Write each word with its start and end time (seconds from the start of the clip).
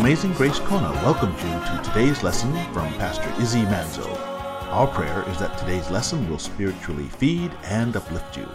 Amazing 0.00 0.32
Grace 0.32 0.58
Kona 0.60 0.90
welcomes 1.04 1.36
you 1.42 1.50
to 1.50 1.82
today's 1.84 2.22
lesson 2.22 2.50
from 2.72 2.90
Pastor 2.94 3.30
Izzy 3.38 3.60
Manzo. 3.64 4.10
Our 4.70 4.86
prayer 4.86 5.28
is 5.28 5.38
that 5.40 5.58
today's 5.58 5.90
lesson 5.90 6.26
will 6.30 6.38
spiritually 6.38 7.04
feed 7.04 7.52
and 7.64 7.94
uplift 7.94 8.34
you. 8.34 8.48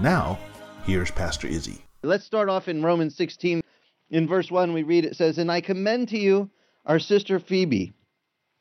Now, 0.00 0.36
here's 0.82 1.12
Pastor 1.12 1.46
Izzy. 1.46 1.84
Let's 2.02 2.24
start 2.24 2.48
off 2.48 2.66
in 2.66 2.82
Romans 2.82 3.14
16. 3.14 3.62
In 4.10 4.26
verse 4.26 4.50
1, 4.50 4.72
we 4.72 4.82
read 4.82 5.04
it 5.04 5.14
says, 5.14 5.38
And 5.38 5.50
I 5.52 5.60
commend 5.60 6.08
to 6.08 6.18
you 6.18 6.50
our 6.84 6.98
sister 6.98 7.38
Phoebe, 7.38 7.92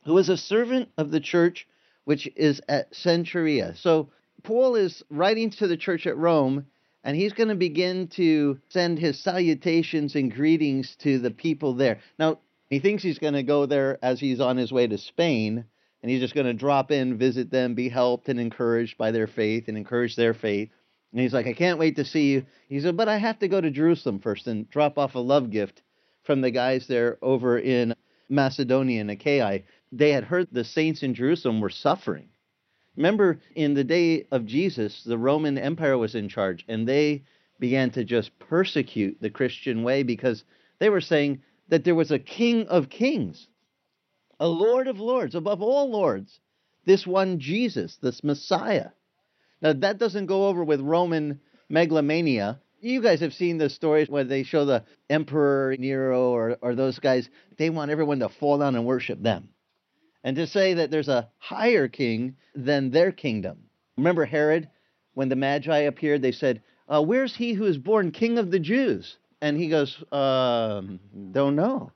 who 0.05 0.15
is 0.19 0.29
a 0.29 0.37
servant 0.37 0.89
of 0.99 1.09
the 1.09 1.19
church 1.19 1.67
which 2.03 2.29
is 2.35 2.61
at 2.69 2.93
Cenchrea. 2.93 3.75
So, 3.75 4.11
Paul 4.43 4.75
is 4.75 5.01
writing 5.09 5.49
to 5.49 5.65
the 5.65 5.77
church 5.77 6.05
at 6.05 6.15
Rome, 6.15 6.67
and 7.09 7.17
he's 7.17 7.33
going 7.33 7.49
to 7.49 7.55
begin 7.55 8.07
to 8.07 8.59
send 8.69 8.99
his 8.99 9.19
salutations 9.23 10.13
and 10.13 10.31
greetings 10.31 10.95
to 10.97 11.17
the 11.17 11.31
people 11.31 11.73
there. 11.73 11.97
Now, 12.19 12.37
he 12.69 12.77
thinks 12.77 13.01
he's 13.01 13.17
going 13.17 13.33
to 13.33 13.41
go 13.41 13.65
there 13.65 13.97
as 14.03 14.19
he's 14.19 14.39
on 14.39 14.57
his 14.57 14.71
way 14.71 14.85
to 14.85 14.99
Spain, 14.99 15.65
and 16.03 16.11
he's 16.11 16.19
just 16.19 16.35
going 16.35 16.45
to 16.45 16.53
drop 16.53 16.91
in, 16.91 17.17
visit 17.17 17.49
them, 17.49 17.73
be 17.73 17.89
helped 17.89 18.29
and 18.29 18.39
encouraged 18.39 18.95
by 18.99 19.09
their 19.09 19.25
faith, 19.25 19.67
and 19.67 19.75
encourage 19.75 20.15
their 20.15 20.35
faith. 20.35 20.69
And 21.11 21.19
he's 21.19 21.33
like, 21.33 21.47
I 21.47 21.53
can't 21.53 21.79
wait 21.79 21.95
to 21.95 22.05
see 22.05 22.29
you. 22.31 22.45
He 22.67 22.79
said, 22.79 22.95
but 22.95 23.09
I 23.09 23.17
have 23.17 23.39
to 23.39 23.47
go 23.47 23.59
to 23.59 23.71
Jerusalem 23.71 24.19
first 24.19 24.45
and 24.45 24.69
drop 24.69 24.99
off 24.99 25.15
a 25.15 25.19
love 25.19 25.49
gift 25.49 25.81
from 26.25 26.41
the 26.41 26.51
guys 26.51 26.85
there 26.85 27.17
over 27.23 27.57
in 27.57 27.95
Macedonia 28.29 29.01
and 29.01 29.09
Achaia. 29.09 29.61
They 29.91 30.11
had 30.11 30.25
heard 30.25 30.49
the 30.51 30.63
saints 30.63 31.01
in 31.01 31.15
Jerusalem 31.15 31.59
were 31.59 31.71
suffering. 31.71 32.29
Remember, 32.99 33.39
in 33.55 33.75
the 33.75 33.85
day 33.85 34.27
of 34.29 34.45
Jesus, 34.45 35.05
the 35.05 35.17
Roman 35.17 35.57
Empire 35.57 35.97
was 35.97 36.15
in 36.15 36.27
charge, 36.27 36.65
and 36.67 36.85
they 36.85 37.23
began 37.57 37.91
to 37.91 38.03
just 38.03 38.37
persecute 38.39 39.21
the 39.21 39.29
Christian 39.29 39.83
way 39.83 40.03
because 40.03 40.43
they 40.79 40.89
were 40.89 40.99
saying 40.99 41.41
that 41.69 41.85
there 41.85 41.95
was 41.95 42.11
a 42.11 42.19
King 42.19 42.67
of 42.67 42.89
Kings, 42.89 43.47
a 44.37 44.49
Lord 44.49 44.89
of 44.89 44.99
Lords, 44.99 45.33
above 45.33 45.61
all 45.61 45.89
lords, 45.89 46.41
this 46.83 47.07
one 47.07 47.39
Jesus, 47.39 47.95
this 48.01 48.21
Messiah. 48.21 48.89
Now, 49.61 49.71
that 49.71 49.97
doesn't 49.97 50.25
go 50.25 50.47
over 50.47 50.65
with 50.65 50.81
Roman 50.81 51.39
megalomania. 51.69 52.59
You 52.81 53.01
guys 53.01 53.21
have 53.21 53.33
seen 53.33 53.59
the 53.59 53.69
stories 53.69 54.09
where 54.09 54.25
they 54.25 54.43
show 54.43 54.65
the 54.65 54.83
Emperor 55.09 55.73
Nero 55.79 56.31
or, 56.31 56.57
or 56.61 56.75
those 56.75 56.99
guys, 56.99 57.29
they 57.55 57.69
want 57.69 57.91
everyone 57.91 58.19
to 58.19 58.27
fall 58.27 58.57
down 58.57 58.75
and 58.75 58.85
worship 58.85 59.21
them. 59.21 59.47
And 60.23 60.35
to 60.35 60.47
say 60.47 60.75
that 60.75 60.91
there's 60.91 61.07
a 61.07 61.29
higher 61.37 61.87
king 61.87 62.35
than 62.53 62.91
their 62.91 63.11
kingdom. 63.11 63.65
Remember 63.97 64.25
Herod? 64.25 64.69
When 65.13 65.29
the 65.29 65.35
Magi 65.35 65.79
appeared, 65.79 66.21
they 66.21 66.31
said, 66.31 66.61
uh, 66.87 67.01
Where's 67.01 67.35
he 67.35 67.53
who 67.53 67.65
is 67.65 67.77
born 67.77 68.11
king 68.11 68.37
of 68.37 68.51
the 68.51 68.59
Jews? 68.59 69.17
And 69.41 69.57
he 69.57 69.69
goes, 69.69 70.01
um, 70.11 70.99
Don't 71.31 71.55
know. 71.55 71.91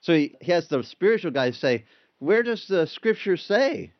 So 0.00 0.14
he, 0.14 0.36
he 0.40 0.52
has 0.52 0.68
the 0.68 0.82
spiritual 0.82 1.30
guys 1.30 1.58
say, 1.58 1.84
Where 2.18 2.42
does 2.42 2.66
the 2.66 2.86
scripture 2.86 3.36
say 3.36 3.92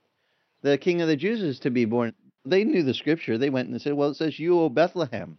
the 0.63 0.79
king 0.79 1.03
of 1.03 1.09
the 1.09 1.17
Jews 1.17 1.43
is 1.43 1.61
to 1.61 1.71
be 1.71 1.85
born? 1.85 2.15
They 2.45 2.65
knew 2.65 2.83
the 2.83 2.95
scripture. 2.95 3.37
They 3.37 3.51
went 3.51 3.69
and 3.69 3.81
said, 3.81 3.95
Well, 3.95 4.11
it 4.11 4.17
says, 4.17 4.39
You, 4.39 4.61
O 4.61 4.69
Bethlehem, 4.71 5.39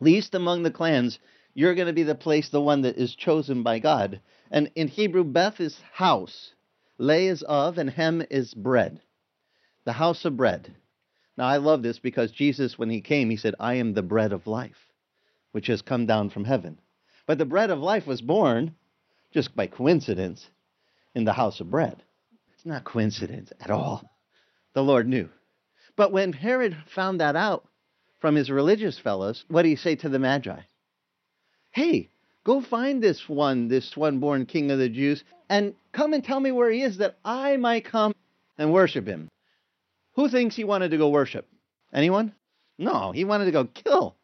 least 0.00 0.34
among 0.34 0.62
the 0.62 0.70
clans, 0.70 1.18
you're 1.54 1.74
going 1.74 1.86
to 1.86 1.92
be 1.92 2.02
the 2.02 2.14
place, 2.14 2.50
the 2.50 2.60
one 2.60 2.82
that 2.82 2.96
is 2.96 3.14
chosen 3.14 3.62
by 3.62 3.78
God. 3.78 4.20
And 4.50 4.70
in 4.74 4.88
Hebrew, 4.88 5.24
Beth 5.24 5.60
is 5.60 5.78
house, 5.92 6.52
Le 6.98 7.16
is 7.16 7.42
of, 7.42 7.78
and 7.78 7.90
Hem 7.90 8.22
is 8.30 8.54
bread. 8.54 9.00
The 9.84 9.92
house 9.92 10.24
of 10.24 10.36
bread. 10.36 10.74
Now, 11.36 11.46
I 11.46 11.56
love 11.56 11.82
this 11.82 11.98
because 11.98 12.30
Jesus, 12.30 12.78
when 12.78 12.90
he 12.90 13.00
came, 13.00 13.30
he 13.30 13.36
said, 13.36 13.54
I 13.58 13.74
am 13.74 13.92
the 13.92 14.02
bread 14.02 14.32
of 14.32 14.46
life, 14.46 14.88
which 15.52 15.66
has 15.66 15.82
come 15.82 16.06
down 16.06 16.30
from 16.30 16.44
heaven. 16.44 16.78
But 17.26 17.38
the 17.38 17.44
bread 17.44 17.70
of 17.70 17.80
life 17.80 18.06
was 18.06 18.20
born, 18.20 18.74
just 19.32 19.56
by 19.56 19.66
coincidence, 19.66 20.48
in 21.14 21.24
the 21.24 21.32
house 21.32 21.60
of 21.60 21.70
bread. 21.70 22.02
It's 22.54 22.66
not 22.66 22.84
coincidence 22.84 23.52
at 23.60 23.70
all. 23.70 24.08
The 24.74 24.82
Lord 24.82 25.08
knew. 25.08 25.28
But 25.96 26.12
when 26.12 26.32
Herod 26.32 26.76
found 26.86 27.20
that 27.20 27.36
out 27.36 27.66
from 28.20 28.36
his 28.36 28.50
religious 28.50 28.98
fellows, 28.98 29.44
what 29.48 29.62
did 29.62 29.70
he 29.70 29.76
say 29.76 29.96
to 29.96 30.08
the 30.08 30.18
Magi? 30.18 30.60
Hey, 31.72 32.10
go 32.44 32.60
find 32.60 33.02
this 33.02 33.28
one, 33.28 33.68
this 33.68 33.96
one 33.96 34.20
born 34.20 34.46
king 34.46 34.70
of 34.70 34.78
the 34.78 34.88
Jews, 34.88 35.24
and 35.48 35.74
come 35.92 36.12
and 36.12 36.22
tell 36.22 36.38
me 36.40 36.52
where 36.52 36.70
he 36.70 36.82
is 36.82 36.98
that 36.98 37.18
I 37.24 37.56
might 37.56 37.84
come 37.84 38.14
and 38.58 38.72
worship 38.72 39.06
him. 39.06 39.28
Who 40.14 40.28
thinks 40.28 40.54
he 40.54 40.64
wanted 40.64 40.90
to 40.90 40.98
go 40.98 41.08
worship? 41.08 41.48
Anyone? 41.92 42.34
No, 42.78 43.12
he 43.12 43.24
wanted 43.24 43.46
to 43.46 43.50
go 43.52 43.64
kill. 43.64 44.16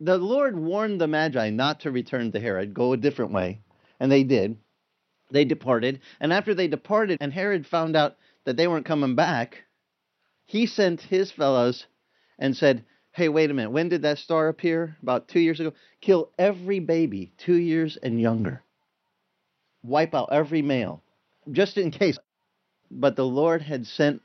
The 0.00 0.18
Lord 0.18 0.58
warned 0.58 1.00
the 1.00 1.06
Magi 1.06 1.50
not 1.50 1.80
to 1.80 1.90
return 1.90 2.32
to 2.32 2.40
Herod, 2.40 2.74
go 2.74 2.92
a 2.92 2.96
different 2.96 3.32
way, 3.32 3.60
and 4.00 4.10
they 4.10 4.24
did. 4.24 4.58
They 5.30 5.44
departed, 5.44 6.00
and 6.20 6.32
after 6.32 6.54
they 6.54 6.68
departed, 6.68 7.18
and 7.20 7.32
Herod 7.32 7.66
found 7.66 7.96
out 7.96 8.16
that 8.44 8.56
they 8.56 8.68
weren't 8.68 8.86
coming 8.86 9.14
back, 9.14 9.64
he 10.44 10.66
sent 10.66 11.00
his 11.00 11.32
fellows 11.32 11.86
and 12.38 12.56
said, 12.56 12.84
Hey, 13.16 13.30
wait 13.30 13.50
a 13.50 13.54
minute. 13.54 13.70
When 13.70 13.88
did 13.88 14.02
that 14.02 14.18
star 14.18 14.48
appear? 14.48 14.94
About 15.02 15.26
two 15.26 15.40
years 15.40 15.58
ago. 15.58 15.72
Kill 16.02 16.28
every 16.38 16.80
baby 16.80 17.32
two 17.38 17.54
years 17.54 17.96
and 17.96 18.20
younger. 18.20 18.62
Wipe 19.82 20.14
out 20.14 20.28
every 20.32 20.60
male, 20.60 21.02
just 21.50 21.78
in 21.78 21.90
case. 21.90 22.18
But 22.90 23.16
the 23.16 23.24
Lord 23.24 23.62
had 23.62 23.86
sent 23.86 24.20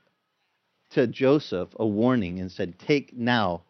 to 0.89 1.07
Joseph 1.07 1.69
a 1.79 1.87
warning 1.87 2.41
and 2.41 2.51
said, 2.51 2.77
Take 2.79 3.15
now, 3.15 3.61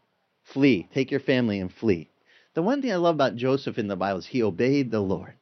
flee, 0.41 0.89
take 0.91 1.11
your 1.11 1.19
family 1.19 1.59
and 1.59 1.71
flee. 1.71 2.09
The 2.55 2.63
one 2.63 2.81
thing 2.81 2.91
I 2.91 2.95
love 2.95 3.13
about 3.13 3.35
Joseph 3.35 3.77
in 3.77 3.87
the 3.87 3.95
Bible 3.95 4.17
is 4.17 4.25
he 4.25 4.41
obeyed 4.41 4.89
the 4.89 5.01
Lord. 5.01 5.35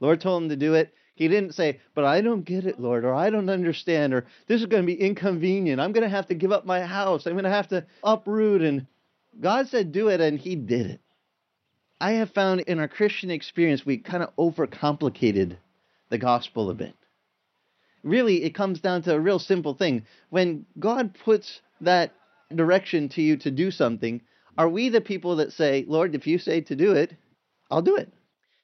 Lord 0.00 0.22
told 0.22 0.44
him 0.44 0.48
to 0.48 0.56
do 0.56 0.72
it. 0.72 0.94
He 1.18 1.26
didn't 1.26 1.56
say, 1.56 1.80
But 1.96 2.04
I 2.04 2.20
don't 2.20 2.44
get 2.44 2.64
it, 2.64 2.78
Lord, 2.78 3.04
or 3.04 3.12
I 3.12 3.28
don't 3.30 3.50
understand, 3.50 4.14
or 4.14 4.24
this 4.46 4.60
is 4.60 4.68
going 4.68 4.84
to 4.84 4.86
be 4.86 5.00
inconvenient. 5.00 5.80
I'm 5.80 5.90
going 5.90 6.04
to 6.04 6.08
have 6.08 6.28
to 6.28 6.34
give 6.36 6.52
up 6.52 6.64
my 6.64 6.82
house. 6.82 7.26
I'm 7.26 7.32
going 7.32 7.42
to 7.42 7.50
have 7.50 7.66
to 7.70 7.84
uproot. 8.04 8.62
And 8.62 8.86
God 9.40 9.66
said, 9.66 9.90
Do 9.90 10.10
it, 10.10 10.20
and 10.20 10.38
He 10.38 10.54
did 10.54 10.86
it. 10.86 11.00
I 12.00 12.12
have 12.12 12.30
found 12.30 12.60
in 12.60 12.78
our 12.78 12.86
Christian 12.86 13.32
experience, 13.32 13.84
we 13.84 13.98
kind 13.98 14.22
of 14.22 14.36
overcomplicated 14.36 15.56
the 16.08 16.18
gospel 16.18 16.70
a 16.70 16.74
bit. 16.74 16.94
Really, 18.04 18.44
it 18.44 18.54
comes 18.54 18.80
down 18.80 19.02
to 19.02 19.14
a 19.16 19.20
real 19.20 19.40
simple 19.40 19.74
thing. 19.74 20.06
When 20.30 20.66
God 20.78 21.18
puts 21.24 21.60
that 21.80 22.14
direction 22.54 23.08
to 23.08 23.22
you 23.22 23.38
to 23.38 23.50
do 23.50 23.72
something, 23.72 24.20
are 24.56 24.68
we 24.68 24.88
the 24.88 25.00
people 25.00 25.36
that 25.36 25.52
say, 25.52 25.84
Lord, 25.88 26.14
if 26.14 26.28
you 26.28 26.38
say 26.38 26.60
to 26.60 26.76
do 26.76 26.92
it, 26.92 27.12
I'll 27.72 27.82
do 27.82 27.96
it? 27.96 28.12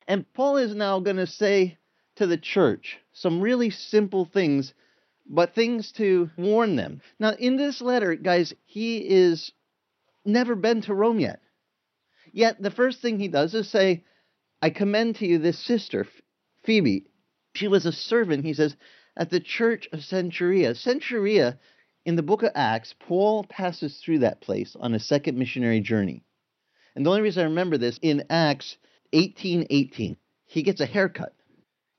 And 0.06 0.25
Paul 0.34 0.59
is 0.59 0.72
now 0.72 1.00
going 1.00 1.16
to 1.16 1.26
say 1.26 1.78
to 2.16 2.26
the 2.26 2.38
church 2.38 2.98
some 3.12 3.41
really 3.41 3.70
simple 3.70 4.25
things, 4.25 4.75
but 5.26 5.54
things 5.54 5.92
to 5.92 6.30
warn 6.36 6.76
them. 6.76 7.00
Now, 7.19 7.30
in 7.30 7.56
this 7.56 7.80
letter, 7.80 8.14
guys, 8.14 8.52
he 8.66 8.98
is 8.98 9.52
never 10.25 10.54
been 10.54 10.82
to 10.82 10.94
Rome 10.94 11.20
yet. 11.20 11.41
Yet 12.32 12.60
the 12.60 12.70
first 12.70 13.00
thing 13.00 13.19
he 13.19 13.28
does 13.28 13.54
is 13.54 13.70
say, 13.70 14.04
I 14.60 14.70
commend 14.70 15.16
to 15.16 15.26
you 15.26 15.38
this 15.38 15.58
sister, 15.58 16.06
Phoebe. 16.64 17.06
She 17.54 17.69
was 17.69 17.86
a 17.86 17.92
servant, 17.92 18.44
he 18.44 18.54
says, 18.54 18.75
at 19.16 19.31
the 19.31 19.41
church 19.41 19.88
of 19.92 20.00
Cenchrea. 20.00 20.75
Cenchrea, 20.75 21.58
in 22.04 22.16
the 22.16 22.22
book 22.22 22.42
of 22.42 22.50
Acts, 22.54 22.94
Paul 22.98 23.44
passes 23.44 23.98
through 23.98 24.20
that 24.20 24.41
place 24.41 24.76
on 24.78 24.94
a 24.94 24.98
second 24.98 25.38
missionary 25.38 25.81
journey. 25.81 26.25
And 26.96 27.06
the 27.06 27.10
only 27.10 27.22
reason 27.22 27.42
I 27.42 27.48
remember 27.48 27.78
this, 27.78 27.98
in 28.02 28.25
Acts 28.31 28.76
18:18, 29.12 30.16
he 30.46 30.62
gets 30.62 30.81
a 30.81 30.86
haircut 30.86 31.34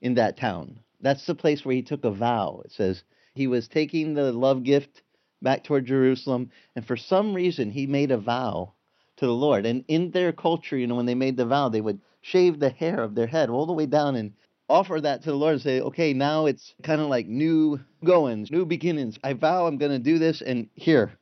in 0.06 0.14
that 0.14 0.38
town. 0.38 0.80
That's 1.02 1.26
the 1.26 1.34
place 1.34 1.66
where 1.66 1.76
he 1.76 1.82
took 1.82 2.06
a 2.06 2.12
vow. 2.12 2.62
It 2.64 2.72
says 2.72 3.04
he 3.34 3.48
was 3.48 3.68
taking 3.68 4.14
the 4.14 4.32
love 4.32 4.64
gift 4.64 5.02
back 5.42 5.64
toward 5.64 5.88
Jerusalem, 5.88 6.52
and 6.76 6.86
for 6.86 6.96
some 6.96 7.34
reason 7.34 7.72
he 7.72 7.88
made 7.88 8.12
a 8.12 8.18
vow 8.18 8.74
to 9.18 9.26
the 9.26 9.34
Lord. 9.34 9.66
And 9.66 9.84
in 9.88 10.12
their 10.12 10.32
culture, 10.32 10.78
you 10.78 10.86
know, 10.86 10.94
when 10.94 11.08
they 11.08 11.16
made 11.16 11.38
the 11.38 11.48
vow, 11.48 11.70
they 11.70 11.82
would 11.82 12.02
shave 12.22 12.60
the 12.60 12.70
hair 12.70 13.02
of 13.02 13.16
their 13.16 13.26
head 13.26 13.50
all 13.50 13.66
the 13.66 13.74
way 13.74 13.88
down 13.88 14.16
and 14.16 14.34
offer 14.70 15.02
that 15.02 15.24
to 15.24 15.32
the 15.32 15.36
Lord 15.36 15.54
and 15.54 15.62
say, 15.64 15.82
okay, 15.82 16.14
now 16.14 16.46
it's 16.46 16.76
kind 16.84 17.02
of 17.02 17.08
like 17.08 17.26
new 17.26 17.80
goings, 18.04 18.52
new 18.52 18.66
beginnings. 18.66 19.18
I 19.24 19.34
vow 19.34 19.66
I'm 19.66 19.80
going 19.80 19.92
to 19.92 20.00
do 20.00 20.20
this, 20.20 20.44
and 20.44 20.70
here. 20.76 21.18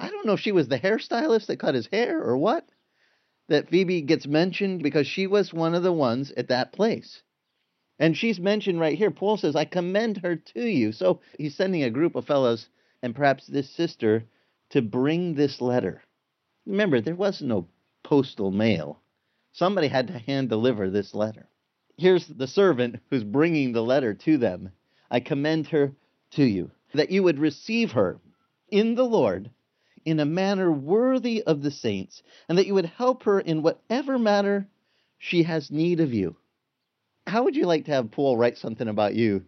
I 0.00 0.10
don't 0.10 0.26
know 0.26 0.32
if 0.32 0.40
she 0.40 0.52
was 0.52 0.66
the 0.66 0.80
hairstylist 0.80 1.46
that 1.46 1.60
cut 1.60 1.76
his 1.76 1.86
hair 1.92 2.20
or 2.20 2.36
what, 2.36 2.68
that 3.48 3.70
Phoebe 3.70 4.02
gets 4.02 4.26
mentioned 4.26 4.82
because 4.82 5.06
she 5.06 5.28
was 5.28 5.54
one 5.54 5.76
of 5.76 5.84
the 5.84 5.92
ones 5.92 6.32
at 6.36 6.48
that 6.48 6.72
place. 6.72 7.22
And 7.98 8.16
she's 8.16 8.38
mentioned 8.38 8.78
right 8.78 8.96
here. 8.96 9.10
Paul 9.10 9.36
says, 9.36 9.56
I 9.56 9.64
commend 9.64 10.18
her 10.18 10.36
to 10.36 10.62
you. 10.62 10.92
So 10.92 11.20
he's 11.38 11.54
sending 11.54 11.82
a 11.82 11.90
group 11.90 12.14
of 12.14 12.26
fellows 12.26 12.68
and 13.02 13.14
perhaps 13.14 13.46
this 13.46 13.70
sister 13.70 14.24
to 14.70 14.82
bring 14.82 15.34
this 15.34 15.60
letter. 15.60 16.02
Remember, 16.66 17.00
there 17.00 17.14
was 17.14 17.40
no 17.40 17.68
postal 18.02 18.50
mail. 18.50 19.00
Somebody 19.52 19.88
had 19.88 20.08
to 20.08 20.18
hand 20.18 20.48
deliver 20.48 20.90
this 20.90 21.14
letter. 21.14 21.48
Here's 21.96 22.26
the 22.26 22.46
servant 22.46 23.00
who's 23.08 23.24
bringing 23.24 23.72
the 23.72 23.82
letter 23.82 24.12
to 24.12 24.36
them. 24.36 24.70
I 25.10 25.20
commend 25.20 25.68
her 25.68 25.92
to 26.32 26.44
you, 26.44 26.70
that 26.92 27.10
you 27.10 27.22
would 27.22 27.38
receive 27.38 27.92
her 27.92 28.20
in 28.68 28.96
the 28.96 29.04
Lord 29.04 29.50
in 30.04 30.20
a 30.20 30.24
manner 30.24 30.70
worthy 30.70 31.42
of 31.42 31.62
the 31.62 31.70
saints, 31.70 32.22
and 32.48 32.58
that 32.58 32.66
you 32.66 32.74
would 32.74 32.86
help 32.86 33.22
her 33.22 33.40
in 33.40 33.62
whatever 33.62 34.18
matter 34.18 34.68
she 35.18 35.42
has 35.44 35.70
need 35.70 36.00
of 36.00 36.12
you. 36.12 36.36
How 37.26 37.42
would 37.42 37.56
you 37.56 37.66
like 37.66 37.86
to 37.86 37.90
have 37.90 38.12
Paul 38.12 38.36
write 38.36 38.56
something 38.56 38.86
about 38.86 39.14
you 39.14 39.44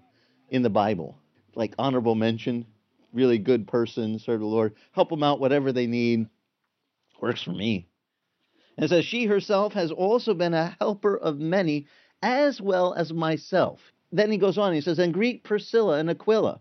in 0.51 0.63
the 0.63 0.71
Bible? 0.71 1.17
Like 1.55 1.75
honorable 1.79 2.17
mention, 2.17 2.67
really 3.13 3.39
good 3.39 3.69
person, 3.69 4.19
serve 4.19 4.41
the 4.41 4.47
Lord, 4.47 4.75
help 4.93 5.11
them 5.11 5.23
out, 5.23 5.41
whatever 5.41 5.73
they 5.73 5.87
need. 5.87 6.27
Works 7.21 7.43
for 7.43 7.53
me. 7.53 7.89
And 8.77 8.85
it 8.85 8.89
says, 8.89 9.05
She 9.05 9.27
herself 9.27 9.73
has 9.75 9.93
also 9.93 10.35
been 10.35 10.55
a 10.55 10.77
helper 10.81 11.17
of 11.17 11.39
many, 11.39 11.87
as 12.23 12.61
well 12.61 12.95
as 12.95 13.13
myself. 13.13 13.81
Then 14.11 14.31
he 14.31 14.39
goes 14.39 14.59
on, 14.59 14.73
he 14.73 14.81
says, 14.81 14.99
And 14.99 15.15
greet 15.15 15.45
Priscilla 15.45 15.99
and 15.99 16.11
Aquila. 16.11 16.61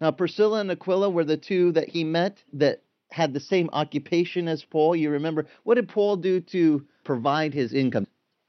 Now, 0.00 0.10
Priscilla 0.10 0.60
and 0.60 0.70
Aquila 0.70 1.10
were 1.10 1.24
the 1.24 1.36
two 1.36 1.72
that 1.72 1.88
he 1.88 2.04
met 2.04 2.42
that 2.54 2.82
had 3.10 3.32
the 3.32 3.40
same 3.40 3.70
occupation 3.72 4.48
as 4.48 4.64
Paul. 4.64 4.96
You 4.96 5.10
remember, 5.10 5.46
what 5.64 5.76
did 5.76 5.88
Paul 5.88 6.16
do 6.16 6.40
to 6.40 6.84
provide 7.04 7.54
his 7.54 7.72
income? 7.72 8.06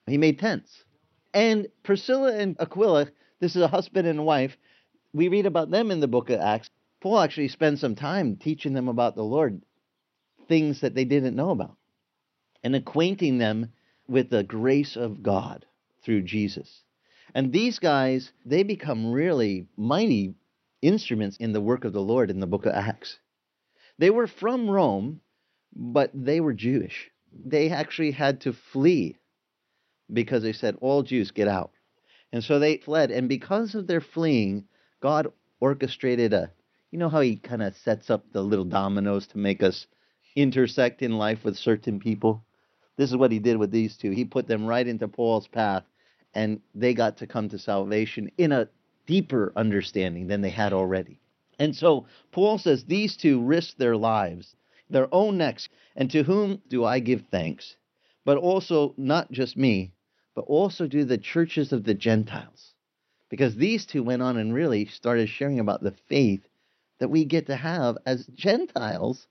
He 0.07 0.17
made 0.17 0.39
tents. 0.39 0.83
And 1.33 1.67
Priscilla 1.81 2.35
and 2.35 2.55
Aquila, 2.59 3.07
this 3.39 3.55
is 3.55 3.61
a 3.61 3.67
husband 3.67 4.07
and 4.07 4.25
wife. 4.25 4.55
We 5.13 5.27
read 5.27 5.45
about 5.45 5.71
them 5.71 5.89
in 5.89 5.99
the 5.99 6.07
book 6.07 6.29
of 6.29 6.39
Acts. 6.39 6.69
Paul 7.01 7.19
actually 7.19 7.47
spends 7.47 7.81
some 7.81 7.95
time 7.95 8.37
teaching 8.37 8.73
them 8.73 8.87
about 8.87 9.15
the 9.15 9.23
Lord, 9.23 9.61
things 10.47 10.81
that 10.81 10.95
they 10.95 11.05
didn't 11.05 11.35
know 11.35 11.49
about, 11.49 11.75
and 12.63 12.75
acquainting 12.75 13.39
them 13.39 13.73
with 14.07 14.29
the 14.29 14.43
grace 14.43 14.95
of 14.95 15.23
God 15.23 15.65
through 16.03 16.21
Jesus. 16.21 16.83
And 17.33 17.51
these 17.51 17.79
guys, 17.79 18.31
they 18.45 18.63
become 18.63 19.11
really 19.11 19.67
mighty 19.75 20.35
instruments 20.81 21.37
in 21.37 21.51
the 21.51 21.61
work 21.61 21.83
of 21.83 21.93
the 21.93 22.01
Lord 22.01 22.29
in 22.29 22.39
the 22.39 22.47
book 22.47 22.65
of 22.65 22.73
Acts. 22.73 23.19
They 23.97 24.09
were 24.09 24.27
from 24.27 24.69
Rome, 24.69 25.21
but 25.75 26.11
they 26.13 26.39
were 26.39 26.53
Jewish. 26.53 27.09
They 27.33 27.69
actually 27.69 28.11
had 28.11 28.41
to 28.41 28.53
flee 28.53 29.17
because 30.11 30.43
they 30.43 30.53
said, 30.53 30.77
All 30.81 31.03
Jews 31.03 31.31
get 31.31 31.47
out. 31.47 31.71
And 32.31 32.43
so 32.43 32.59
they 32.59 32.77
fled. 32.77 33.11
And 33.11 33.29
because 33.29 33.75
of 33.75 33.87
their 33.87 34.01
fleeing, 34.01 34.65
God 35.01 35.31
orchestrated 35.59 36.33
a, 36.33 36.51
you 36.91 36.99
know 36.99 37.09
how 37.09 37.21
He 37.21 37.35
kind 37.37 37.63
of 37.63 37.75
sets 37.75 38.09
up 38.09 38.25
the 38.31 38.41
little 38.41 38.65
dominoes 38.65 39.27
to 39.27 39.37
make 39.37 39.63
us 39.63 39.87
intersect 40.35 41.01
in 41.01 41.17
life 41.17 41.43
with 41.43 41.57
certain 41.57 41.99
people? 41.99 42.43
This 42.97 43.11
is 43.11 43.17
what 43.17 43.31
He 43.31 43.39
did 43.39 43.57
with 43.57 43.71
these 43.71 43.97
two. 43.97 44.11
He 44.11 44.25
put 44.25 44.47
them 44.47 44.65
right 44.65 44.87
into 44.87 45.07
Paul's 45.07 45.47
path, 45.47 45.83
and 46.33 46.59
they 46.73 46.93
got 46.93 47.17
to 47.17 47.27
come 47.27 47.49
to 47.49 47.59
salvation 47.59 48.31
in 48.37 48.51
a 48.51 48.69
deeper 49.05 49.53
understanding 49.55 50.27
than 50.27 50.41
they 50.41 50.49
had 50.49 50.73
already. 50.73 51.19
And 51.59 51.75
so 51.75 52.07
Paul 52.31 52.57
says 52.57 52.85
these 52.85 53.15
two 53.15 53.41
risked 53.41 53.77
their 53.77 53.95
lives, 53.95 54.55
their 54.89 55.07
own 55.13 55.37
necks, 55.37 55.69
and 55.95 56.09
to 56.11 56.23
whom 56.23 56.61
do 56.67 56.83
I 56.83 56.99
give 56.99 57.25
thanks? 57.29 57.75
But 58.25 58.37
also, 58.37 58.93
not 58.97 59.31
just 59.31 59.57
me, 59.57 59.93
but 60.35 60.41
also 60.41 60.87
do 60.87 61.03
the 61.03 61.17
churches 61.17 61.71
of 61.73 61.83
the 61.83 61.93
Gentiles. 61.93 62.73
Because 63.29 63.55
these 63.55 63.85
two 63.85 64.03
went 64.03 64.21
on 64.21 64.37
and 64.37 64.53
really 64.53 64.85
started 64.85 65.27
sharing 65.27 65.59
about 65.59 65.81
the 65.81 65.95
faith 66.07 66.47
that 66.99 67.09
we 67.09 67.25
get 67.25 67.47
to 67.47 67.55
have 67.55 67.97
as 68.05 68.25
Gentiles 68.27 69.27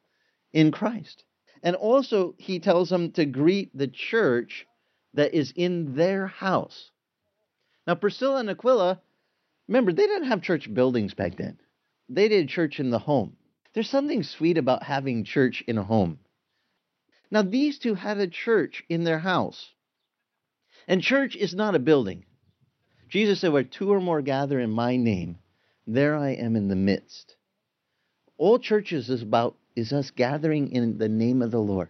in 0.53 0.71
Christ. 0.73 1.25
And 1.63 1.77
also, 1.77 2.35
he 2.39 2.59
tells 2.59 2.91
them 2.91 3.13
to 3.13 3.25
greet 3.25 3.77
the 3.77 3.87
church 3.87 4.67
that 5.15 5.35
is 5.35 5.53
in 5.55 5.95
their 5.95 6.27
house. 6.27 6.91
Now, 7.87 7.95
Priscilla 7.95 8.41
and 8.41 8.51
Aquila, 8.51 9.01
remember, 9.69 9.93
they 9.93 10.07
didn't 10.07 10.29
have 10.29 10.43
church 10.43 10.73
buildings 10.73 11.15
back 11.15 11.37
then, 11.37 11.59
they 12.09 12.29
did 12.29 12.49
church 12.49 12.81
in 12.81 12.91
the 12.91 12.99
home. 12.99 13.37
There's 13.75 13.89
something 13.89 14.23
sweet 14.23 14.59
about 14.59 14.83
having 14.83 15.25
church 15.25 15.63
in 15.67 15.79
a 15.79 15.83
home. 15.83 16.19
Now, 17.33 17.41
these 17.41 17.79
two 17.79 17.95
had 17.95 18.19
a 18.19 18.27
church 18.27 18.85
in 18.91 19.05
their 19.05 19.19
house. 19.19 19.71
And 20.87 21.01
church 21.01 21.35
is 21.35 21.55
not 21.55 21.75
a 21.75 21.79
building. 21.79 22.27
Jesus 23.09 23.41
said, 23.41 23.53
Where 23.53 23.65
two 23.65 23.91
or 23.91 24.01
more 24.01 24.21
gather 24.21 24.61
in 24.61 24.71
my 24.71 24.97
name, 24.97 25.39
there 25.87 26.15
I 26.15 26.33
am 26.33 26.57
in 26.57 26.69
the 26.69 26.77
midst. 26.77 27.37
All 28.37 28.59
churches 28.59 29.09
is 29.09 29.23
about 29.23 29.57
is 29.75 29.95
us 29.95 30.11
gathering 30.11 30.73
in 30.73 30.99
the 30.99 31.09
name 31.09 31.41
of 31.41 31.51
the 31.51 31.59
Lord. 31.59 31.89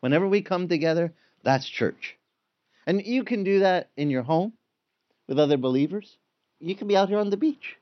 Whenever 0.00 0.28
we 0.28 0.42
come 0.42 0.68
together, 0.68 1.14
that's 1.42 1.66
church. 1.66 2.18
And 2.86 3.02
you 3.02 3.24
can 3.24 3.44
do 3.44 3.60
that 3.60 3.88
in 3.96 4.10
your 4.10 4.24
home 4.24 4.52
with 5.26 5.38
other 5.38 5.56
believers. 5.56 6.18
You 6.58 6.76
can 6.76 6.86
be 6.86 6.98
out 6.98 7.08
here 7.08 7.18
on 7.18 7.30
the 7.30 7.38
beach. 7.38 7.76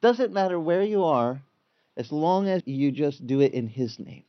Doesn't 0.00 0.32
matter 0.32 0.58
where 0.58 0.82
you 0.82 1.04
are, 1.04 1.42
as 1.94 2.10
long 2.10 2.48
as 2.48 2.62
you 2.64 2.90
just 2.90 3.26
do 3.26 3.42
it 3.42 3.52
in 3.52 3.68
His 3.68 3.98
name. 3.98 4.24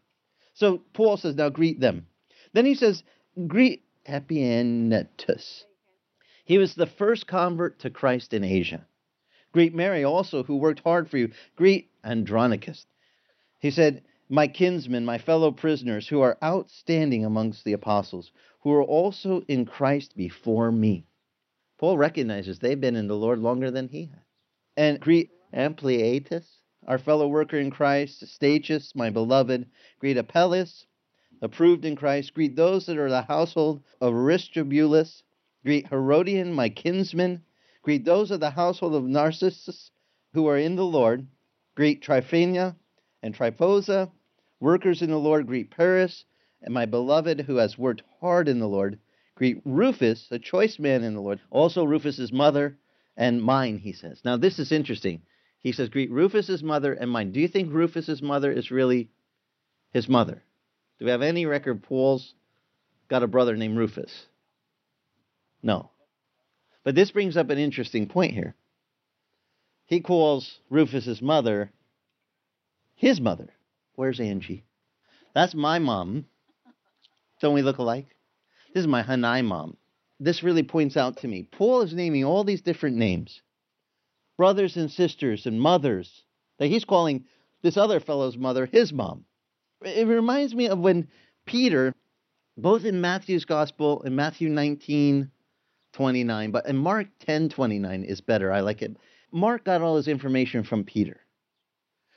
So 0.54 0.82
Paul 0.94 1.18
says, 1.18 1.36
now 1.36 1.50
greet 1.50 1.80
them. 1.80 2.08
Then 2.54 2.66
he 2.66 2.76
says, 2.76 3.04
greet 3.48 3.84
Epaenetus. 4.08 5.64
He 6.46 6.58
was 6.58 6.76
the 6.76 6.88
first 6.88 7.28
convert 7.28 7.80
to 7.80 7.90
Christ 7.90 8.34
in 8.34 8.44
Asia. 8.44 8.86
Greet 9.54 9.74
Mary 9.74 10.04
also, 10.04 10.44
who 10.44 10.58
worked 10.58 10.82
hard 10.82 11.10
for 11.10 11.18
you. 11.18 11.32
Greet 11.56 11.92
Andronicus. 12.04 12.86
He 13.60 13.72
said, 13.72 14.04
My 14.30 14.48
kinsmen, 14.48 15.06
my 15.06 15.20
fellow 15.20 15.52
prisoners, 15.52 16.08
who 16.08 16.22
are 16.22 16.38
outstanding 16.44 17.24
amongst 17.24 17.64
the 17.64 17.74
apostles, 17.74 18.32
who 18.62 18.74
are 18.74 18.84
also 18.84 19.42
in 19.48 19.66
Christ 19.66 20.18
before 20.18 20.72
me. 20.72 21.06
Paul 21.78 21.98
recognizes 21.98 22.60
they've 22.60 22.80
been 22.80 22.96
in 22.96 23.08
the 23.08 23.16
Lord 23.16 23.40
longer 23.40 23.72
than 23.72 23.88
he 23.88 24.06
has. 24.06 24.24
And 24.76 25.00
greet 25.00 25.30
Ampliatus, 25.54 26.46
our 26.88 26.98
fellow 26.98 27.28
worker 27.28 27.58
in 27.58 27.72
Christ, 27.72 28.24
Stachys, 28.24 28.96
my 28.96 29.10
beloved, 29.10 29.66
greet 30.00 30.18
Apelles, 30.18 30.86
approved 31.42 31.86
in 31.86 31.96
Christ, 31.96 32.34
greet 32.34 32.56
those 32.56 32.86
that 32.86 32.98
are 32.98 33.10
the 33.10 33.22
household 33.22 33.84
of 34.02 34.14
Aristobulus, 34.14 35.24
greet 35.64 35.88
Herodion, 35.88 36.54
my 36.54 36.70
kinsman, 36.70 37.44
greet 37.82 38.06
those 38.06 38.32
of 38.32 38.40
the 38.40 38.52
household 38.52 38.96
of 38.96 39.04
Narcissus 39.04 39.92
who 40.34 40.48
are 40.48 40.58
in 40.58 40.76
the 40.76 40.86
Lord, 40.86 41.28
greet 41.76 42.02
Tryphena 42.02 42.76
and 43.22 43.36
Tryphosa, 43.36 44.12
workers 44.60 45.02
in 45.02 45.10
the 45.10 45.20
Lord, 45.20 45.48
greet 45.48 45.72
Persis, 45.72 46.26
and 46.62 46.74
my 46.74 46.86
beloved 46.86 47.42
who 47.42 47.58
has 47.58 47.78
worked 47.78 48.04
hard 48.22 48.48
in 48.48 48.60
the 48.60 48.68
Lord, 48.68 49.00
greet 49.36 49.62
Rufus, 49.66 50.28
a 50.32 50.40
choice 50.40 50.80
man 50.80 51.04
in 51.04 51.14
the 51.14 51.22
Lord, 51.22 51.40
also 51.50 51.84
Rufus's 51.84 52.32
mother 52.32 52.78
and 53.18 53.42
mine, 53.42 53.78
he 53.78 53.94
says. 53.94 54.22
Now, 54.24 54.38
this 54.38 54.60
is 54.60 54.72
interesting. 54.72 55.22
He 55.64 55.72
says, 55.72 55.88
Greet 55.88 56.12
Rufus's 56.12 56.62
mother 56.62 56.94
and 56.94 57.10
mine. 57.10 57.32
Do 57.32 57.40
you 57.40 57.48
think 57.48 57.74
Rufus's 57.74 58.22
mother 58.22 58.52
is 58.52 58.70
really 58.70 59.10
his 59.92 60.10
mother? 60.10 60.44
Do 61.00 61.06
we 61.06 61.12
have 61.12 61.22
any 61.22 61.46
record 61.46 61.84
Paul's 61.84 62.34
got 63.08 63.24
a 63.24 63.28
brother 63.28 63.56
named 63.56 63.78
Rufus? 63.78 64.28
No. 65.64 65.90
But 66.84 66.96
this 66.96 67.12
brings 67.12 67.38
up 67.38 67.50
an 67.50 67.58
interesting 67.58 68.08
point 68.08 68.34
here. 68.34 68.56
He 69.86 70.02
calls 70.02 70.60
Rufus's 70.70 71.22
mother 71.22 71.72
his 72.96 73.22
mother. 73.22 73.54
Where's 73.96 74.20
Angie? 74.20 74.66
That's 75.34 75.56
my 75.56 75.80
mom. 75.80 76.26
Don't 77.40 77.54
we 77.54 77.62
look 77.62 77.78
alike? 77.78 78.08
This 78.74 78.82
is 78.82 78.88
my 78.88 79.02
Hanai 79.02 79.46
mom. 79.46 79.78
This 80.20 80.44
really 80.44 80.64
points 80.64 80.98
out 80.98 81.18
to 81.18 81.28
me. 81.28 81.44
Paul 81.44 81.84
is 81.84 81.94
naming 81.94 82.26
all 82.26 82.44
these 82.44 82.62
different 82.62 82.98
names 82.98 83.42
brothers 84.38 84.78
and 84.78 84.92
sisters 84.92 85.46
and 85.46 85.60
mothers 85.60 86.24
that 86.60 86.68
he's 86.68 86.86
calling 86.86 87.26
this 87.62 87.78
other 87.78 88.00
fellow's 88.00 88.38
mother 88.38 88.66
his 88.66 88.92
mom. 88.94 89.26
It 89.82 90.08
reminds 90.08 90.54
me 90.56 90.68
of 90.68 90.80
when 90.80 91.08
Peter, 91.46 91.94
both 92.58 92.86
in 92.86 93.02
Matthew's 93.02 93.46
gospel 93.46 94.02
in 94.04 94.16
Matthew 94.16 94.50
19, 94.50 95.30
29, 95.94 96.52
but 96.52 96.66
in 96.68 96.78
Mark 96.78 97.08
10, 97.20 97.50
29 97.50 98.04
is 98.04 98.22
better. 98.22 98.52
I 98.52 98.62
like 98.62 98.82
it. 98.82 98.96
Mark 99.32 99.64
got 99.64 99.82
all 99.82 99.98
his 99.98 100.08
information 100.08 100.64
from 100.64 100.84
Peter. 100.84 101.20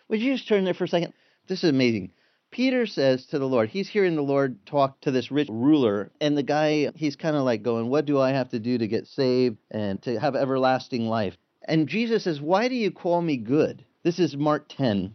Would 0.08 0.20
you 0.20 0.34
just 0.34 0.48
turn 0.48 0.64
there 0.64 0.74
for 0.74 0.84
a 0.84 0.88
second? 0.88 1.12
This 1.48 1.64
is 1.64 1.70
amazing. 1.70 2.12
Peter 2.50 2.86
says 2.86 3.26
to 3.26 3.38
the 3.38 3.48
Lord, 3.48 3.68
he's 3.68 3.88
hearing 3.88 4.14
the 4.14 4.22
Lord 4.22 4.64
talk 4.66 5.00
to 5.00 5.10
this 5.10 5.30
rich 5.30 5.48
ruler, 5.50 6.12
and 6.20 6.36
the 6.36 6.42
guy, 6.42 6.90
he's 6.94 7.16
kind 7.16 7.36
of 7.36 7.42
like 7.42 7.62
going, 7.62 7.88
What 7.88 8.06
do 8.06 8.20
I 8.20 8.30
have 8.30 8.50
to 8.50 8.58
do 8.58 8.78
to 8.78 8.86
get 8.86 9.06
saved 9.06 9.58
and 9.70 10.00
to 10.02 10.18
have 10.18 10.36
everlasting 10.36 11.08
life? 11.08 11.36
And 11.66 11.88
Jesus 11.88 12.24
says, 12.24 12.40
Why 12.40 12.68
do 12.68 12.76
you 12.76 12.92
call 12.92 13.20
me 13.20 13.36
good? 13.36 13.84
This 14.04 14.20
is 14.20 14.36
Mark 14.36 14.66
10, 14.68 15.14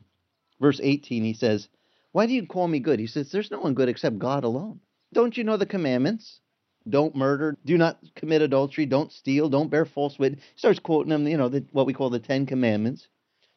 verse 0.60 0.82
18. 0.84 1.24
He 1.24 1.34
says, 1.34 1.70
Why 2.12 2.28
do 2.28 2.34
you 2.34 2.46
call 2.46 2.68
me 2.68 2.80
good? 2.80 3.00
He 3.00 3.08
says, 3.08 3.32
There's 3.32 3.50
no 3.50 3.60
one 3.60 3.74
good 3.74 3.88
except 3.90 4.20
God 4.20 4.44
alone. 4.44 4.82
Don't 5.14 5.38
you 5.38 5.46
know 5.46 5.58
the 5.58 5.66
commandments? 5.66 6.42
Don't 6.90 7.16
murder, 7.16 7.58
do 7.64 7.78
not 7.78 8.00
commit 8.16 8.42
adultery, 8.42 8.86
don't 8.86 9.12
steal, 9.12 9.50
don't 9.50 9.70
bear 9.70 9.86
false 9.86 10.18
witness. 10.18 10.44
He 10.54 10.60
starts 10.60 10.80
quoting 10.80 11.12
them, 11.12 11.28
you 11.28 11.38
know, 11.38 11.48
the, 11.48 11.64
what 11.72 11.86
we 11.86 11.94
call 11.94 12.10
the 12.10 12.20
Ten 12.20 12.48
Commandments. 12.48 13.08